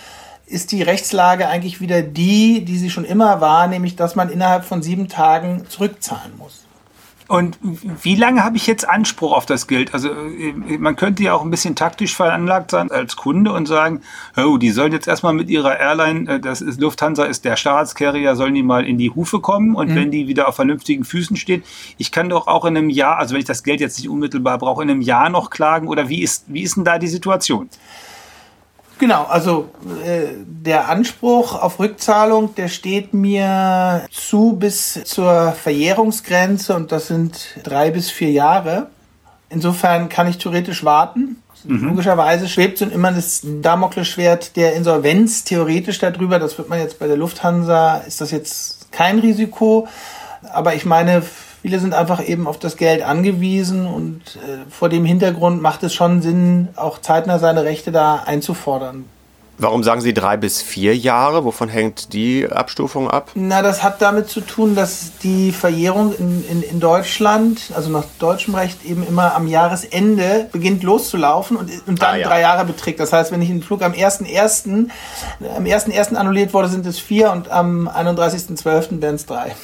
ist 0.50 0.73
die 0.73 0.83
Rechtslage 0.83 1.49
eigentlich 1.49 1.80
wieder 1.80 2.02
die, 2.02 2.64
die 2.64 2.76
sie 2.76 2.90
schon 2.90 3.04
immer 3.04 3.40
war, 3.40 3.66
nämlich 3.69 3.97
dass 3.97 4.16
man 4.16 4.28
innerhalb 4.28 4.64
von 4.64 4.83
sieben 4.83 5.09
Tagen 5.09 5.64
zurückzahlen 5.69 6.37
muss. 6.37 6.64
Und 7.30 7.59
wie 8.02 8.16
lange 8.16 8.42
habe 8.42 8.57
ich 8.57 8.66
jetzt 8.66 8.88
Anspruch 8.88 9.33
auf 9.33 9.47
das 9.47 9.69
Geld? 9.69 9.95
Also 9.95 10.09
äh, 10.09 10.52
man 10.78 10.97
könnte 10.97 11.23
ja 11.23 11.33
auch 11.33 11.42
ein 11.42 11.50
bisschen 11.50 11.76
taktisch 11.76 12.16
veranlagt 12.16 12.73
sein 12.73 12.90
als 12.90 13.14
Kunde 13.14 13.52
und 13.52 13.66
sagen, 13.66 14.00
oh, 14.37 14.57
die 14.57 14.73
sollen 14.73 14.90
jetzt 14.90 15.07
erstmal 15.07 15.33
mit 15.33 15.49
ihrer 15.49 15.78
Airline, 15.78 16.28
äh, 16.28 16.40
das 16.40 16.61
ist 16.61 16.80
Lufthansa 16.80 17.26
ist 17.26 17.45
der 17.45 17.54
Staatscarrier, 17.54 18.35
sollen 18.35 18.54
die 18.54 18.64
mal 18.64 18.85
in 18.85 18.99
die 18.99 19.11
Hufe 19.11 19.38
kommen 19.38 19.76
und 19.76 19.90
mhm. 19.90 19.95
wenn 19.95 20.11
die 20.11 20.26
wieder 20.26 20.49
auf 20.49 20.57
vernünftigen 20.57 21.04
Füßen 21.04 21.37
steht, 21.37 21.64
ich 21.99 22.11
kann 22.11 22.28
doch 22.28 22.49
auch 22.49 22.64
in 22.64 22.76
einem 22.76 22.90
Jahr, 22.90 23.19
also 23.19 23.35
wenn 23.35 23.40
ich 23.40 23.47
das 23.47 23.62
Geld 23.62 23.80
jetzt 23.80 23.99
nicht 24.00 24.09
unmittelbar 24.09 24.59
brauche, 24.59 24.83
in 24.83 24.90
einem 24.90 25.00
Jahr 25.00 25.28
noch 25.28 25.50
klagen 25.50 25.87
oder 25.87 26.09
wie 26.09 26.23
ist, 26.23 26.47
wie 26.49 26.62
ist 26.62 26.75
denn 26.75 26.85
da 26.85 26.99
die 26.99 27.07
Situation? 27.07 27.69
Genau, 29.00 29.25
also 29.25 29.71
äh, 30.04 30.26
der 30.47 30.90
Anspruch 30.90 31.54
auf 31.54 31.78
Rückzahlung, 31.78 32.54
der 32.54 32.69
steht 32.69 33.14
mir 33.14 34.07
zu 34.11 34.57
bis 34.59 35.02
zur 35.04 35.52
Verjährungsgrenze 35.52 36.76
und 36.76 36.92
das 36.92 37.07
sind 37.07 37.57
drei 37.62 37.90
bis 37.90 38.11
vier 38.11 38.30
Jahre. 38.30 38.88
Insofern 39.49 40.11
kann 40.11 40.28
ich 40.28 40.37
theoretisch 40.37 40.85
warten. 40.85 41.42
Mhm. 41.64 41.88
Logischerweise 41.88 42.47
schwebt 42.47 42.76
so 42.76 42.85
immer 42.85 43.11
das 43.11 43.40
Damoklesschwert 43.42 44.54
der 44.57 44.75
Insolvenz 44.75 45.45
theoretisch 45.45 45.99
darüber. 45.99 46.38
Das 46.38 46.59
wird 46.59 46.69
man 46.69 46.78
jetzt 46.78 46.99
bei 46.99 47.07
der 47.07 47.16
Lufthansa, 47.16 48.02
ist 48.07 48.21
das 48.21 48.30
jetzt 48.30 48.92
kein 48.92 49.19
Risiko. 49.19 49.88
Aber 50.52 50.75
ich 50.75 50.85
meine, 50.85 51.23
viele 51.62 51.79
sind 51.79 51.95
einfach 51.95 52.26
eben 52.26 52.47
auf 52.47 52.59
das 52.59 52.76
Geld 52.76 53.02
angewiesen 53.02 53.87
und 53.87 54.23
äh, 54.37 54.71
vor 54.71 54.88
dem 54.88 55.05
Hintergrund 55.05 55.62
macht 55.62 55.83
es 55.83 55.95
schon 55.95 56.23
Sinn, 56.23 56.69
auch 56.76 57.00
zeitnah 57.00 57.38
seine 57.38 57.64
Rechte 57.64 57.93
da 57.93 58.23
einzufordern. 58.26 59.05
Warum 59.62 59.83
sagen 59.85 60.00
Sie 60.00 60.14
drei 60.14 60.38
bis 60.38 60.62
vier 60.62 60.97
Jahre? 60.97 61.45
Wovon 61.45 61.69
hängt 61.69 62.14
die 62.14 62.49
Abstufung 62.50 63.11
ab? 63.11 63.33
Na, 63.35 63.61
das 63.61 63.83
hat 63.83 64.00
damit 64.00 64.31
zu 64.31 64.40
tun, 64.40 64.75
dass 64.75 65.19
die 65.23 65.52
Verjährung 65.52 66.14
in, 66.17 66.43
in, 66.49 66.62
in 66.62 66.81
Deutschland, 66.81 67.71
also 67.76 67.90
nach 67.90 68.05
deutschem 68.19 68.55
Recht, 68.55 68.87
eben 68.87 69.07
immer 69.07 69.35
am 69.35 69.47
Jahresende 69.47 70.49
beginnt 70.50 70.83
loszulaufen 70.83 71.59
und, 71.59 71.71
und 71.87 72.00
dann 72.00 72.14
ah, 72.14 72.17
ja. 72.17 72.29
drei 72.29 72.40
Jahre 72.40 72.64
beträgt. 72.64 73.00
Das 73.00 73.12
heißt, 73.12 73.33
wenn 73.33 73.43
ich 73.43 73.50
einen 73.50 73.62
Flug 73.62 73.83
am 73.83 73.93
1.1. 73.93 74.88
am 75.55 75.64
1.1. 75.64 76.14
annulliert 76.14 76.55
wurde, 76.55 76.69
sind 76.69 76.87
es 76.87 76.99
vier 76.99 77.31
und 77.31 77.50
am 77.50 77.87
31.12. 77.87 79.02
werden 79.02 79.17
es 79.17 79.26
drei. 79.26 79.55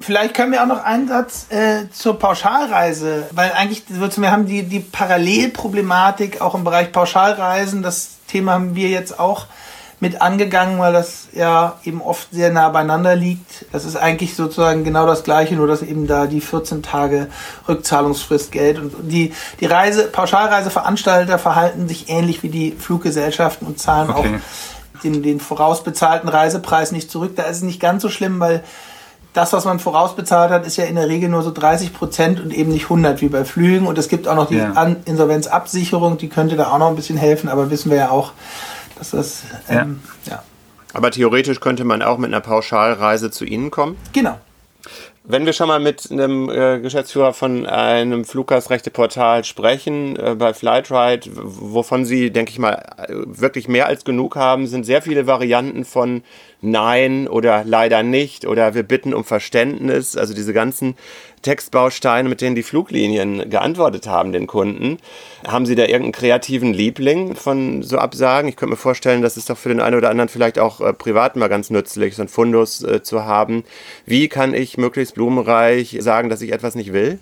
Vielleicht 0.00 0.34
können 0.34 0.50
wir 0.50 0.62
auch 0.62 0.66
noch 0.66 0.82
einen 0.82 1.06
Satz 1.06 1.46
äh, 1.50 1.88
zur 1.92 2.18
Pauschalreise, 2.18 3.28
weil 3.30 3.52
eigentlich 3.52 3.84
wir 3.88 4.30
haben 4.32 4.46
die, 4.46 4.64
die 4.64 4.80
Parallelproblematik 4.80 6.40
auch 6.40 6.54
im 6.54 6.64
Bereich 6.64 6.90
Pauschalreisen. 6.90 7.82
Das 7.82 8.16
Thema 8.26 8.52
haben 8.52 8.74
wir 8.74 8.88
jetzt 8.88 9.20
auch 9.20 9.46
mit 10.00 10.22
angegangen, 10.22 10.78
weil 10.78 10.94
das 10.94 11.28
ja 11.32 11.76
eben 11.84 12.00
oft 12.00 12.28
sehr 12.32 12.50
nah 12.50 12.70
beieinander 12.70 13.14
liegt. 13.14 13.66
Das 13.70 13.84
ist 13.84 13.96
eigentlich 13.96 14.34
sozusagen 14.34 14.82
genau 14.82 15.06
das 15.06 15.22
Gleiche, 15.22 15.54
nur 15.54 15.66
dass 15.66 15.82
eben 15.82 16.06
da 16.06 16.26
die 16.26 16.40
14 16.40 16.82
Tage 16.82 17.28
Rückzahlungsfrist 17.68 18.50
gilt. 18.50 18.78
Und 18.78 18.94
die, 19.02 19.34
die 19.60 19.66
Reise, 19.66 20.08
Pauschalreiseveranstalter 20.08 21.38
verhalten 21.38 21.86
sich 21.86 22.08
ähnlich 22.08 22.42
wie 22.42 22.48
die 22.48 22.72
Fluggesellschaften 22.72 23.66
und 23.66 23.78
zahlen 23.78 24.10
okay. 24.10 24.18
auch 24.18 25.02
den, 25.02 25.22
den 25.22 25.38
vorausbezahlten 25.38 26.28
Reisepreis 26.28 26.92
nicht 26.92 27.10
zurück. 27.10 27.36
Da 27.36 27.44
ist 27.44 27.58
es 27.58 27.62
nicht 27.62 27.80
ganz 27.80 28.02
so 28.02 28.08
schlimm, 28.08 28.40
weil 28.40 28.64
das, 29.32 29.52
was 29.52 29.64
man 29.64 29.78
vorausbezahlt 29.78 30.50
hat, 30.50 30.66
ist 30.66 30.76
ja 30.76 30.84
in 30.84 30.96
der 30.96 31.08
Regel 31.08 31.28
nur 31.28 31.42
so 31.42 31.52
30 31.52 31.92
Prozent 31.92 32.40
und 32.40 32.52
eben 32.52 32.72
nicht 32.72 32.84
100 32.84 33.20
wie 33.20 33.28
bei 33.28 33.44
Flügen. 33.44 33.86
Und 33.86 33.96
es 33.98 34.08
gibt 34.08 34.26
auch 34.26 34.34
noch 34.34 34.48
die 34.48 34.56
ja. 34.56 34.96
Insolvenzabsicherung, 35.04 36.18
die 36.18 36.28
könnte 36.28 36.56
da 36.56 36.70
auch 36.70 36.78
noch 36.78 36.88
ein 36.88 36.96
bisschen 36.96 37.16
helfen, 37.16 37.48
aber 37.48 37.70
wissen 37.70 37.90
wir 37.90 37.98
ja 37.98 38.10
auch, 38.10 38.32
dass 38.98 39.10
das. 39.10 39.42
Ähm, 39.68 40.00
ja. 40.26 40.32
ja. 40.32 40.42
Aber 40.92 41.10
theoretisch 41.12 41.60
könnte 41.60 41.84
man 41.84 42.02
auch 42.02 42.18
mit 42.18 42.30
einer 42.30 42.40
Pauschalreise 42.40 43.30
zu 43.30 43.44
Ihnen 43.44 43.70
kommen? 43.70 43.96
Genau. 44.12 44.36
Wenn 45.22 45.44
wir 45.44 45.52
schon 45.52 45.68
mal 45.68 45.80
mit 45.80 46.10
einem 46.10 46.48
äh, 46.48 46.80
Geschäftsführer 46.80 47.34
von 47.34 47.66
einem 47.66 48.24
Fluggastrechteportal 48.24 49.44
sprechen, 49.44 50.16
äh, 50.16 50.34
bei 50.34 50.54
Flightride, 50.54 51.30
wovon 51.34 52.06
Sie, 52.06 52.30
denke 52.30 52.50
ich 52.50 52.58
mal, 52.58 52.82
wirklich 53.06 53.68
mehr 53.68 53.86
als 53.86 54.04
genug 54.04 54.34
haben, 54.36 54.66
sind 54.66 54.84
sehr 54.84 55.02
viele 55.02 55.26
Varianten 55.26 55.84
von 55.84 56.22
Nein 56.62 57.28
oder 57.28 57.64
leider 57.64 58.02
nicht 58.02 58.46
oder 58.46 58.74
wir 58.74 58.82
bitten 58.82 59.12
um 59.12 59.24
Verständnis. 59.24 60.16
Also 60.16 60.32
diese 60.32 60.54
ganzen 60.54 60.96
Textbausteine, 61.42 62.28
mit 62.28 62.40
denen 62.40 62.54
die 62.54 62.62
Fluglinien 62.62 63.48
geantwortet 63.48 64.06
haben, 64.06 64.32
den 64.32 64.46
Kunden. 64.46 64.98
Haben 65.46 65.66
Sie 65.66 65.74
da 65.74 65.82
irgendeinen 65.82 66.12
kreativen 66.12 66.74
Liebling 66.74 67.34
von 67.34 67.82
so 67.82 67.98
Absagen? 67.98 68.48
Ich 68.48 68.56
könnte 68.56 68.72
mir 68.72 68.76
vorstellen, 68.76 69.22
das 69.22 69.36
ist 69.36 69.48
doch 69.48 69.56
für 69.56 69.70
den 69.70 69.80
einen 69.80 69.96
oder 69.96 70.10
anderen 70.10 70.28
vielleicht 70.28 70.58
auch 70.58 70.80
äh, 70.80 70.92
privat 70.92 71.36
mal 71.36 71.48
ganz 71.48 71.70
nützlich, 71.70 72.16
so 72.16 72.22
ein 72.22 72.28
Fundus 72.28 72.82
äh, 72.82 73.02
zu 73.02 73.24
haben. 73.24 73.64
Wie 74.06 74.28
kann 74.28 74.54
ich 74.54 74.76
möglichst 74.76 75.14
blumenreich 75.14 75.96
sagen, 76.00 76.28
dass 76.28 76.42
ich 76.42 76.52
etwas 76.52 76.74
nicht 76.74 76.92
will? 76.92 77.18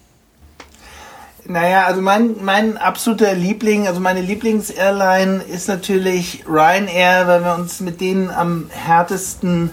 Naja, 1.44 1.86
also 1.86 2.02
mein, 2.02 2.36
mein 2.42 2.76
absoluter 2.76 3.32
Liebling, 3.32 3.88
also 3.88 4.00
meine 4.00 4.20
Lieblings-Airline 4.20 5.42
ist 5.44 5.66
natürlich 5.66 6.44
Ryanair, 6.46 7.26
weil 7.26 7.42
wir 7.42 7.54
uns 7.54 7.80
mit 7.80 8.02
denen 8.02 8.28
am 8.28 8.68
härtesten 8.70 9.70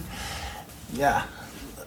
ja, 0.98 1.24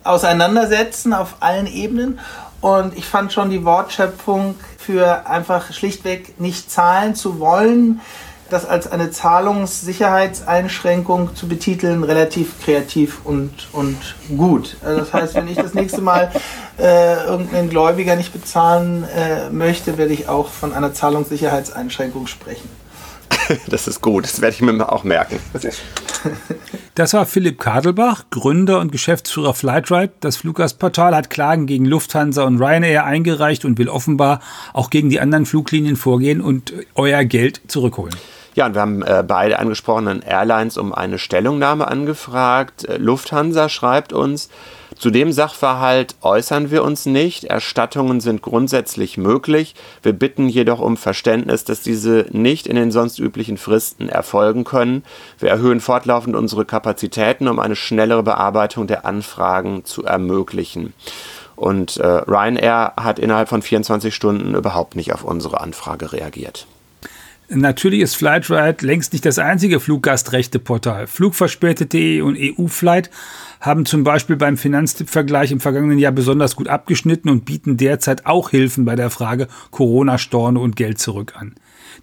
auseinandersetzen 0.04 1.14
auf 1.14 1.36
allen 1.40 1.66
Ebenen. 1.66 2.18
Und 2.60 2.96
ich 2.96 3.06
fand 3.06 3.32
schon 3.32 3.50
die 3.50 3.64
Wortschöpfung 3.64 4.56
für 4.78 5.26
einfach 5.26 5.72
schlichtweg 5.72 6.40
nicht 6.40 6.70
zahlen 6.70 7.14
zu 7.14 7.38
wollen, 7.38 8.00
das 8.50 8.66
als 8.66 8.90
eine 8.90 9.10
Zahlungssicherheitseinschränkung 9.10 11.36
zu 11.36 11.49
betiteln, 11.49 12.02
relativ 12.02 12.64
kreativ 12.64 13.21
und, 13.25 13.68
und 13.73 13.99
gut. 14.36 14.78
Also 14.82 15.00
das 15.00 15.12
heißt, 15.12 15.34
wenn 15.34 15.49
ich 15.49 15.56
das 15.56 15.75
nächste 15.75 16.00
Mal 16.00 16.32
äh, 16.78 17.25
irgendeinen 17.25 17.68
Gläubiger 17.68 18.16
nicht 18.16 18.32
bezahlen 18.32 19.04
äh, 19.04 19.50
möchte, 19.50 19.99
werde 19.99 20.14
ich 20.14 20.28
auch 20.28 20.49
von 20.49 20.73
einer 20.73 20.94
Zahlungssicherheitseinschränkung 20.94 22.26
sprechen. 22.26 22.71
Das 23.68 23.86
ist 23.88 24.02
gut, 24.02 24.25
das 24.25 24.42
werde 24.42 24.56
ich 24.56 24.60
mir 24.60 24.92
auch 24.92 25.04
merken. 25.04 25.38
Das 26.99 27.13
war 27.15 27.26
Philipp 27.26 27.61
Kadelbach, 27.61 28.25
Gründer 28.30 28.80
und 28.80 28.91
Geschäftsführer 28.91 29.54
Flightride. 29.54 30.15
Das 30.19 30.37
Fluggastportal 30.39 31.15
hat 31.15 31.30
Klagen 31.30 31.67
gegen 31.67 31.84
Lufthansa 31.84 32.43
und 32.43 32.61
Ryanair 32.61 33.04
eingereicht 33.04 33.65
und 33.65 33.78
will 33.78 33.89
offenbar 33.89 34.41
auch 34.73 34.91
gegen 34.91 35.08
die 35.08 35.21
anderen 35.21 35.47
Fluglinien 35.47 35.95
vorgehen 35.95 36.41
und 36.41 36.73
euer 36.97 37.23
Geld 37.23 37.61
zurückholen. 37.69 38.17
Ja, 38.54 38.67
und 38.67 38.75
wir 38.75 38.80
haben 38.80 39.02
äh, 39.02 39.25
beide 39.26 39.58
angesprochenen 39.58 40.23
Airlines 40.23 40.76
um 40.76 40.95
eine 40.95 41.19
Stellungnahme 41.19 41.87
angefragt. 41.87 42.84
Äh, 42.84 42.97
Lufthansa 42.97 43.69
schreibt 43.69 44.13
uns, 44.13 44.49
zu 44.97 45.11
dem 45.11 45.32
Sachverhalt 45.32 46.17
äußern 46.23 46.71
wir 46.71 46.82
uns 46.82 47.06
nicht. 47.06 47.45
Erstattungen 47.45 48.21
sind 48.21 48.43
grundsätzlich 48.43 49.17
möglich. 49.17 49.75
Wir 50.02 50.13
bitten 50.13 50.49
jedoch 50.49 50.80
um 50.80 50.97
Verständnis, 50.97 51.65
dass 51.65 51.82
diese 51.82 52.26
nicht 52.30 52.67
in 52.67 52.75
den 52.75 52.91
sonst 52.91 53.21
üblichen 53.21 53.58
Fristen 53.58 54.08
erfolgen 54.08 54.65
können. 54.65 55.04
Wir 55.39 55.50
erhöhen 55.50 55.80
fortlaufend 55.80 56.34
unsere 56.34 56.65
Kapazitäten, 56.65 57.47
um 57.47 57.61
eine 57.61 57.76
schnellere 57.76 58.25
Bearbeitung 58.25 58.89
der 58.89 59.04
Anfragen 59.06 59.84
zu 59.84 60.04
ermöglichen. 60.04 60.95
Und 61.54 61.99
äh, 61.99 62.06
Ryanair 62.06 62.95
hat 62.97 63.19
innerhalb 63.19 63.49
von 63.49 63.63
24 63.63 64.15
Stunden 64.15 64.54
überhaupt 64.54 64.97
nicht 64.97 65.13
auf 65.13 65.23
unsere 65.23 65.61
Anfrage 65.61 66.13
reagiert. 66.13 66.67
Natürlich 67.50 68.00
ist 68.00 68.15
Flightride 68.15 68.84
längst 68.84 69.15
nicht 69.15 69.25
das 69.25 69.39
einzige 69.39 69.80
Fluggastrechteportal. 69.80 71.06
Flugverspätet.de 71.06 72.21
und 72.21 72.37
EU-Flight 72.39 73.08
haben 73.61 73.87
zum 73.87 74.04
Beispiel 74.04 74.37
beim 74.37 74.58
Finanztipp-Vergleich 74.58 75.50
im 75.50 75.61
vergangenen 75.61 75.99
Jahr 75.99 76.13
besonders 76.13 76.56
gut 76.56 76.69
abgeschnitten 76.69 77.30
und 77.30 77.47
bieten 77.47 77.78
derzeit 77.78 78.26
auch 78.26 78.50
Hilfen 78.50 78.84
bei 78.84 78.97
der 78.97 79.08
Frage 79.08 79.49
Corona-Storne 79.71 80.61
und 80.61 80.76
Geld 80.76 80.99
zurück 80.99 81.32
an. 81.37 81.54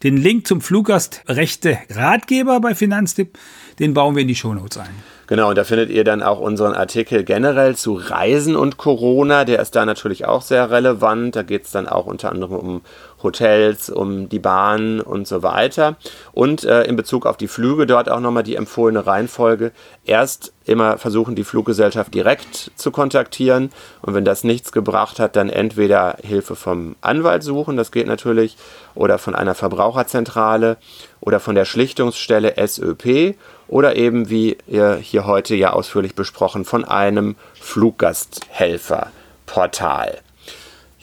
Den 0.01 0.17
Link 0.17 0.47
zum 0.47 0.61
Fluggastrechte-Ratgeber 0.61 2.59
bei 2.59 2.73
Finanztipp, 2.73 3.37
den 3.77 3.93
bauen 3.93 4.15
wir 4.15 4.23
in 4.23 4.27
die 4.27 4.35
Shownotes 4.35 4.79
ein. 4.79 4.89
Genau, 5.27 5.49
und 5.49 5.57
da 5.57 5.63
findet 5.63 5.89
ihr 5.89 6.03
dann 6.03 6.21
auch 6.21 6.39
unseren 6.39 6.73
Artikel 6.73 7.23
generell 7.23 7.75
zu 7.75 7.93
Reisen 7.93 8.55
und 8.55 8.77
Corona. 8.77 9.43
Der 9.43 9.59
ist 9.59 9.75
da 9.75 9.83
natürlich 9.85 10.25
auch 10.25 10.43
sehr 10.43 10.69
relevant. 10.69 11.35
Da 11.35 11.41
geht 11.41 11.65
es 11.65 11.71
dann 11.71 11.87
auch 11.87 12.05
unter 12.05 12.31
anderem 12.31 12.57
um 12.57 12.81
Hotels, 13.25 13.89
um 13.89 14.29
die 14.29 14.39
Bahn 14.39 15.01
und 15.01 15.27
so 15.27 15.43
weiter. 15.43 15.97
Und 16.31 16.63
äh, 16.63 16.83
in 16.83 16.95
Bezug 16.95 17.25
auf 17.25 17.35
die 17.35 17.49
Flüge 17.49 17.85
dort 17.85 18.09
auch 18.09 18.21
nochmal 18.21 18.43
die 18.43 18.55
empfohlene 18.55 19.05
Reihenfolge. 19.05 19.73
Erst 20.05 20.53
immer 20.63 20.97
versuchen, 20.97 21.35
die 21.35 21.43
Fluggesellschaft 21.43 22.13
direkt 22.13 22.71
zu 22.75 22.91
kontaktieren. 22.91 23.71
Und 24.01 24.13
wenn 24.13 24.23
das 24.23 24.45
nichts 24.45 24.71
gebracht 24.71 25.19
hat, 25.19 25.35
dann 25.35 25.49
entweder 25.49 26.15
Hilfe 26.23 26.55
vom 26.55 26.95
Anwalt 27.01 27.43
suchen, 27.43 27.75
das 27.75 27.91
geht 27.91 28.07
natürlich, 28.07 28.55
oder 28.93 29.17
von 29.17 29.35
einer 29.35 29.55
Verbraucherzentrale 29.55 30.77
oder 31.19 31.41
von 31.41 31.55
der 31.55 31.65
Schlichtungsstelle 31.65 32.55
SÖP 32.65 33.35
oder 33.67 33.95
eben, 33.95 34.29
wie 34.29 34.57
hier 34.67 35.25
heute 35.25 35.55
ja 35.55 35.73
ausführlich 35.73 36.13
besprochen, 36.15 36.65
von 36.65 36.85
einem 36.85 37.35
Fluggasthelferportal. 37.59 40.19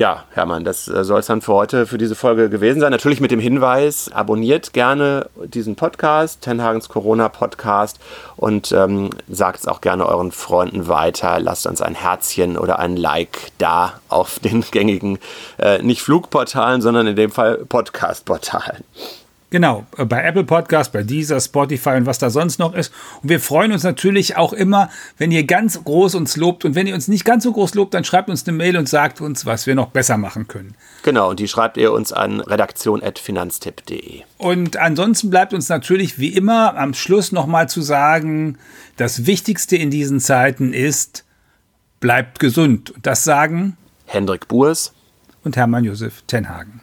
Ja, 0.03 0.25
Hermann, 0.33 0.65
das 0.65 0.89
äh, 0.89 1.05
soll 1.05 1.21
es 1.21 1.27
dann 1.27 1.43
für 1.43 1.53
heute, 1.53 1.87
für 1.87 1.97
diese 1.97 2.17
Folge 2.17 2.51
gewesen 2.51 2.81
sein. 2.81 2.91
Natürlich 2.91 3.21
mit 3.21 3.31
dem 3.31 3.39
Hinweis, 3.39 4.11
abonniert 4.13 4.73
gerne 4.73 5.31
diesen 5.45 5.77
Podcast, 5.77 6.41
Tenhagens 6.41 6.89
Corona-Podcast 6.89 8.01
und 8.37 8.73
ähm, 8.73 9.11
sagt 9.29 9.61
es 9.61 9.69
auch 9.69 9.81
gerne 9.81 10.05
euren 10.07 10.33
Freunden 10.33 10.89
weiter. 10.89 11.39
Lasst 11.39 11.69
uns 11.69 11.81
ein 11.81 11.95
Herzchen 11.95 12.59
oder 12.59 12.81
ein 12.81 12.97
Like 12.97 13.53
da 13.59 14.01
auf 14.09 14.41
den 14.41 14.63
gängigen, 14.73 15.21
äh, 15.61 15.81
nicht 15.81 16.03
Flugportalen, 16.03 16.83
sondern 16.83 17.07
in 17.07 17.15
dem 17.15 17.31
Fall 17.31 17.59
Podcast-Portalen. 17.59 18.83
Genau, 19.53 19.85
äh, 19.99 20.07
bei 20.07 20.25
Apple 20.25 20.45
Podcast, 20.45 20.93
bei 20.93 21.03
Deezer, 21.03 21.39
Spotify 21.39 21.91
und 21.91 22.07
was 22.07 22.19
da 22.19 22.31
sonst 22.31 22.59
noch 22.59 22.75
ist. 22.75 22.91
Und 23.23 23.29
wir 23.29 23.39
freuen 23.39 23.73
uns 23.73 23.83
natürlich 23.83 24.39
auch 24.39 24.55
immer, 24.55 24.89
wenn 25.19 25.31
ihr 25.31 25.45
ganz 25.45 25.85
groß 25.85 26.15
uns 26.15 26.39
lobt. 26.39 26.65
Und 26.65 26.75
wenn 26.75 26.87
ihr 26.87 26.95
uns 26.95 27.07
nicht 27.07 27.27
ganz 27.27 27.45
so 27.45 27.53
groß 27.53 27.75
lobt, 27.75 27.93
dann 27.93 28.03
schreibt 28.03 28.31
uns 28.31 28.49
eine 28.49 28.57
Mail 28.57 28.79
und 28.79 28.89
sagt 28.89 29.21
uns, 29.21 29.45
was 29.45 29.67
wir 29.67 29.75
noch 29.75 29.89
besser 29.89 30.17
machen 30.17 30.49
können. 30.49 30.75
Genau, 31.03 31.29
und 31.29 31.39
die 31.39 31.49
schreibt 31.49 31.77
ihr 31.77 31.93
uns 31.93 32.15
an 32.15 32.41
redaktion.finanztipp.de. 32.41 34.23
Und 34.39 34.79
ansonsten 34.79 35.29
bleibt 35.29 35.53
uns 35.53 35.69
natürlich 35.69 36.19
wie 36.19 36.33
immer 36.33 36.75
am 36.79 36.95
Schluss 36.95 37.31
nochmal 37.31 37.69
zu 37.69 37.83
sagen, 37.83 38.57
das 38.97 39.27
Wichtigste 39.27 39.77
in 39.77 39.91
diesen 39.91 40.19
Zeiten 40.19 40.73
ist, 40.73 41.27
bleibt 42.01 42.39
gesund. 42.39 42.91
Und 42.93 43.07
das 43.07 43.23
sagen 43.23 43.77
Hendrik 44.07 44.49
Burs 44.49 44.95
und 45.45 45.59
Hermann 45.59 45.85
Josef 45.85 46.23
Tenhagen. 46.27 46.82